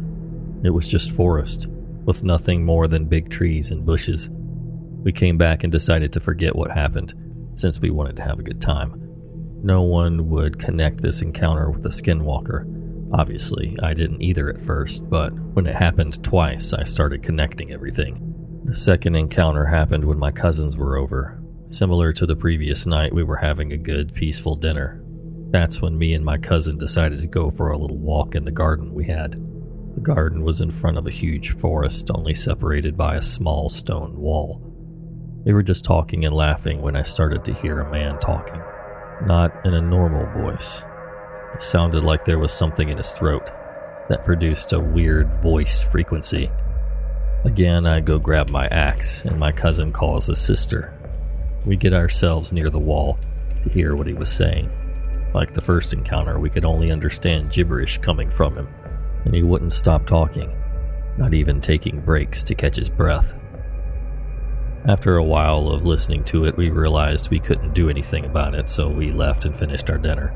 It 0.64 0.72
was 0.72 0.88
just 0.88 1.12
forest, 1.12 1.68
with 2.06 2.24
nothing 2.24 2.66
more 2.66 2.88
than 2.88 3.06
big 3.06 3.30
trees 3.30 3.70
and 3.70 3.86
bushes. 3.86 4.30
We 5.04 5.12
came 5.12 5.38
back 5.38 5.64
and 5.64 5.72
decided 5.72 6.12
to 6.14 6.20
forget 6.20 6.56
what 6.56 6.72
happened, 6.72 7.14
since 7.56 7.80
we 7.80 7.92
wanted 7.92 8.16
to 8.18 8.24
have 8.24 8.40
a 8.40 8.44
good 8.44 8.60
time. 8.60 9.04
No 9.64 9.84
one 9.84 10.30
would 10.30 10.60
connect 10.60 11.02
this 11.02 11.22
encounter 11.22 11.70
with 11.70 11.86
a 11.86 11.90
skinwalker. 11.90 12.66
Obviously, 13.14 13.78
I 13.84 13.94
didn't 13.94 14.22
either 14.22 14.50
at 14.50 14.62
first, 14.62 15.08
but 15.10 15.32
when 15.54 15.68
it 15.68 15.76
happened 15.76 16.24
twice, 16.24 16.74
I 16.74 16.84
started 16.84 17.24
connecting 17.24 17.72
everything. 17.72 18.62
The 18.66 18.76
second 18.76 19.16
encounter 19.16 19.66
happened 19.66 20.06
when 20.06 20.20
my 20.20 20.32
cousins 20.32 20.76
were 20.76 20.98
over. 20.98 21.37
Similar 21.70 22.14
to 22.14 22.26
the 22.26 22.36
previous 22.36 22.86
night, 22.86 23.14
we 23.14 23.24
were 23.24 23.36
having 23.36 23.74
a 23.74 23.78
good, 23.78 24.14
peaceful 24.14 24.56
dinner. 24.56 25.04
That's 25.52 25.82
when 25.82 25.98
me 25.98 26.14
and 26.14 26.24
my 26.24 26.38
cousin 26.38 26.78
decided 26.78 27.20
to 27.20 27.28
go 27.28 27.50
for 27.50 27.72
a 27.72 27.78
little 27.78 27.98
walk 27.98 28.36
in 28.36 28.46
the 28.46 28.52
garden 28.52 28.94
we 28.94 29.06
had. 29.06 29.34
The 29.96 30.02
garden 30.02 30.44
was 30.44 30.62
in 30.62 30.72
front 30.72 30.98
of 30.98 31.08
a 31.08 31.12
huge 31.12 31.52
forest, 31.58 32.10
only 32.14 32.34
separated 32.34 32.96
by 32.96 33.16
a 33.16 33.22
small 33.22 33.68
stone 33.68 34.18
wall. 34.18 34.62
We 35.44 35.54
were 35.54 35.64
just 35.64 35.84
talking 35.84 36.24
and 36.24 36.34
laughing 36.34 36.82
when 36.82 36.96
I 36.96 37.04
started 37.04 37.44
to 37.46 37.54
hear 37.54 37.80
a 37.80 37.92
man 37.92 38.18
talking. 38.20 38.62
Not 39.26 39.52
in 39.66 39.74
a 39.74 39.82
normal 39.82 40.26
voice. 40.42 40.86
It 41.54 41.62
sounded 41.62 42.04
like 42.04 42.24
there 42.24 42.40
was 42.40 42.54
something 42.54 42.88
in 42.88 42.98
his 42.98 43.12
throat 43.12 43.52
that 44.08 44.26
produced 44.26 44.72
a 44.72 44.80
weird 44.80 45.42
voice 45.42 45.82
frequency. 45.84 46.50
Again, 47.44 47.86
I 47.86 48.00
go 48.00 48.20
grab 48.20 48.50
my 48.50 48.68
axe, 48.68 49.24
and 49.24 49.38
my 49.38 49.52
cousin 49.52 49.92
calls 49.92 50.28
his 50.28 50.40
sister. 50.40 50.97
We 51.68 51.76
get 51.76 51.94
ourselves 51.94 52.54
near 52.54 52.70
the 52.70 52.80
wall 52.80 53.20
to 53.64 53.70
hear 53.70 53.94
what 53.94 54.08
he 54.08 54.14
was 54.14 54.32
saying. 54.32 54.72
Like 55.34 55.54
the 55.54 55.62
first 55.62 55.92
encounter, 55.92 56.40
we 56.40 56.50
could 56.50 56.64
only 56.64 56.94
understand 56.94 57.52
gibberish 57.52 57.98
coming 57.98 58.30
from 58.30 58.56
him, 58.56 58.70
and 59.26 59.36
he 59.36 59.44
wouldn't 59.44 59.74
stop 59.74 60.08
talking, 60.08 60.50
not 61.18 61.34
even 61.34 61.60
taking 61.60 62.00
breaks 62.00 62.46
to 62.46 62.56
catch 62.56 62.78
his 62.78 62.88
breath. 62.88 63.34
After 64.88 65.18
a 65.18 65.24
while 65.24 65.68
of 65.68 65.84
listening 65.84 66.24
to 66.26 66.46
it, 66.46 66.56
we 66.56 66.70
realized 66.70 67.30
we 67.30 67.42
couldn't 67.42 67.74
do 67.74 67.90
anything 67.90 68.24
about 68.24 68.56
it, 68.56 68.70
so 68.70 68.88
we 68.88 69.12
left 69.12 69.44
and 69.44 69.58
finished 69.58 69.90
our 69.90 69.98
dinner. 69.98 70.34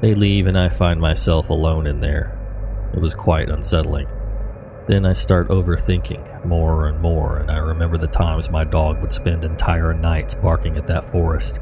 They 0.00 0.16
leave, 0.16 0.48
and 0.48 0.58
I 0.58 0.68
find 0.68 1.00
myself 1.00 1.50
alone 1.50 1.86
in 1.86 2.00
there. 2.00 2.36
It 2.92 3.00
was 3.00 3.14
quite 3.14 3.50
unsettling. 3.50 4.08
Then 4.88 5.06
I 5.06 5.12
start 5.12 5.48
overthinking 5.48 6.44
more 6.44 6.88
and 6.88 7.00
more, 7.00 7.38
and 7.38 7.50
I 7.50 7.58
remember 7.58 7.98
the 7.98 8.06
times 8.08 8.50
my 8.50 8.64
dog 8.64 9.00
would 9.00 9.12
spend 9.12 9.44
entire 9.44 9.94
nights 9.94 10.34
barking 10.34 10.76
at 10.76 10.86
that 10.88 11.10
forest 11.12 11.58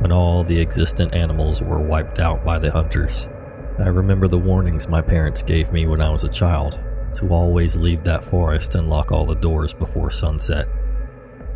when 0.00 0.12
all 0.12 0.44
the 0.44 0.60
existent 0.60 1.14
animals 1.14 1.62
were 1.62 1.80
wiped 1.80 2.18
out 2.18 2.44
by 2.44 2.58
the 2.58 2.70
hunters. 2.70 3.26
I 3.78 3.88
remember 3.88 4.28
the 4.28 4.38
warnings 4.38 4.88
my 4.88 5.00
parents 5.00 5.42
gave 5.42 5.72
me 5.72 5.86
when 5.86 6.00
I 6.00 6.10
was 6.10 6.24
a 6.24 6.28
child 6.28 6.78
to 7.16 7.28
always 7.30 7.76
leave 7.76 8.04
that 8.04 8.24
forest 8.24 8.74
and 8.74 8.90
lock 8.90 9.12
all 9.12 9.26
the 9.26 9.34
doors 9.34 9.72
before 9.72 10.10
sunset. 10.10 10.68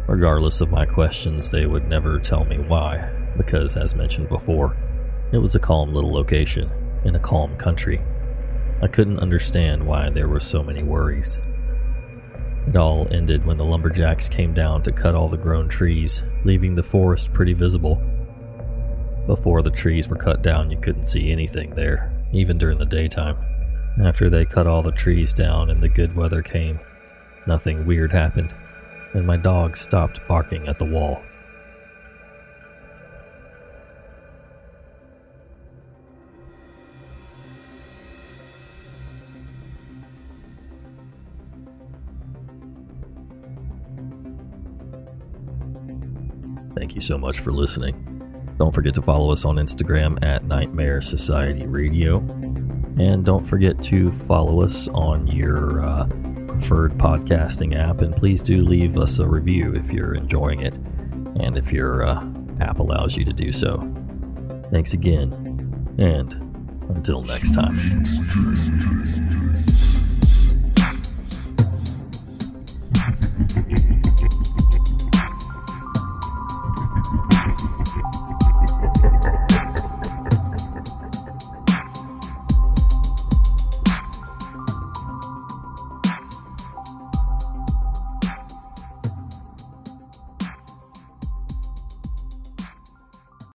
Regardless 0.08 0.60
of 0.60 0.70
my 0.70 0.84
questions, 0.84 1.50
they 1.50 1.66
would 1.66 1.88
never 1.88 2.18
tell 2.18 2.44
me 2.44 2.58
why, 2.58 3.08
because, 3.36 3.76
as 3.76 3.94
mentioned 3.94 4.28
before, 4.28 4.76
it 5.32 5.38
was 5.38 5.54
a 5.54 5.60
calm 5.60 5.94
little 5.94 6.12
location 6.12 6.70
in 7.04 7.14
a 7.14 7.20
calm 7.20 7.56
country. 7.56 8.00
I 8.82 8.88
couldn't 8.88 9.20
understand 9.20 9.86
why 9.86 10.10
there 10.10 10.28
were 10.28 10.40
so 10.40 10.60
many 10.60 10.82
worries. 10.82 11.38
It 12.66 12.76
all 12.76 13.06
ended 13.12 13.46
when 13.46 13.56
the 13.56 13.64
lumberjacks 13.64 14.28
came 14.28 14.54
down 14.54 14.82
to 14.82 14.92
cut 14.92 15.14
all 15.14 15.28
the 15.28 15.36
grown 15.36 15.68
trees, 15.68 16.22
leaving 16.44 16.74
the 16.74 16.82
forest 16.82 17.32
pretty 17.32 17.52
visible. 17.52 18.02
Before 19.26 19.62
the 19.62 19.70
trees 19.70 20.08
were 20.08 20.16
cut 20.16 20.42
down, 20.42 20.70
you 20.70 20.78
couldn't 20.78 21.06
see 21.06 21.30
anything 21.30 21.70
there, 21.76 22.12
even 22.32 22.58
during 22.58 22.78
the 22.78 22.84
daytime. 22.84 23.36
After 24.04 24.28
they 24.28 24.44
cut 24.44 24.66
all 24.66 24.82
the 24.82 24.90
trees 24.90 25.32
down 25.32 25.70
and 25.70 25.80
the 25.80 25.88
good 25.88 26.16
weather 26.16 26.42
came, 26.42 26.80
nothing 27.46 27.86
weird 27.86 28.10
happened, 28.10 28.52
and 29.14 29.24
my 29.24 29.36
dog 29.36 29.76
stopped 29.76 30.26
barking 30.26 30.66
at 30.66 30.80
the 30.80 30.84
wall. 30.84 31.22
You 47.02 47.06
so 47.06 47.18
much 47.18 47.40
for 47.40 47.52
listening. 47.52 48.54
Don't 48.58 48.72
forget 48.72 48.94
to 48.94 49.02
follow 49.02 49.32
us 49.32 49.44
on 49.44 49.56
Instagram 49.56 50.22
at 50.22 50.44
Nightmare 50.44 51.00
Society 51.00 51.66
Radio. 51.66 52.18
And 52.98 53.24
don't 53.24 53.44
forget 53.44 53.82
to 53.84 54.12
follow 54.12 54.62
us 54.62 54.88
on 54.88 55.26
your 55.26 55.84
uh, 55.84 56.06
preferred 56.46 56.92
podcasting 56.98 57.76
app. 57.76 58.02
And 58.02 58.14
please 58.14 58.42
do 58.42 58.62
leave 58.62 58.96
us 58.96 59.18
a 59.18 59.26
review 59.26 59.74
if 59.74 59.90
you're 59.90 60.14
enjoying 60.14 60.60
it 60.60 60.74
and 61.40 61.56
if 61.56 61.72
your 61.72 62.06
uh, 62.06 62.24
app 62.60 62.78
allows 62.78 63.16
you 63.16 63.24
to 63.24 63.32
do 63.32 63.50
so. 63.50 63.78
Thanks 64.70 64.92
again. 64.92 65.32
And 65.98 66.34
until 66.94 67.22
next 67.22 67.52
time. 67.52 67.78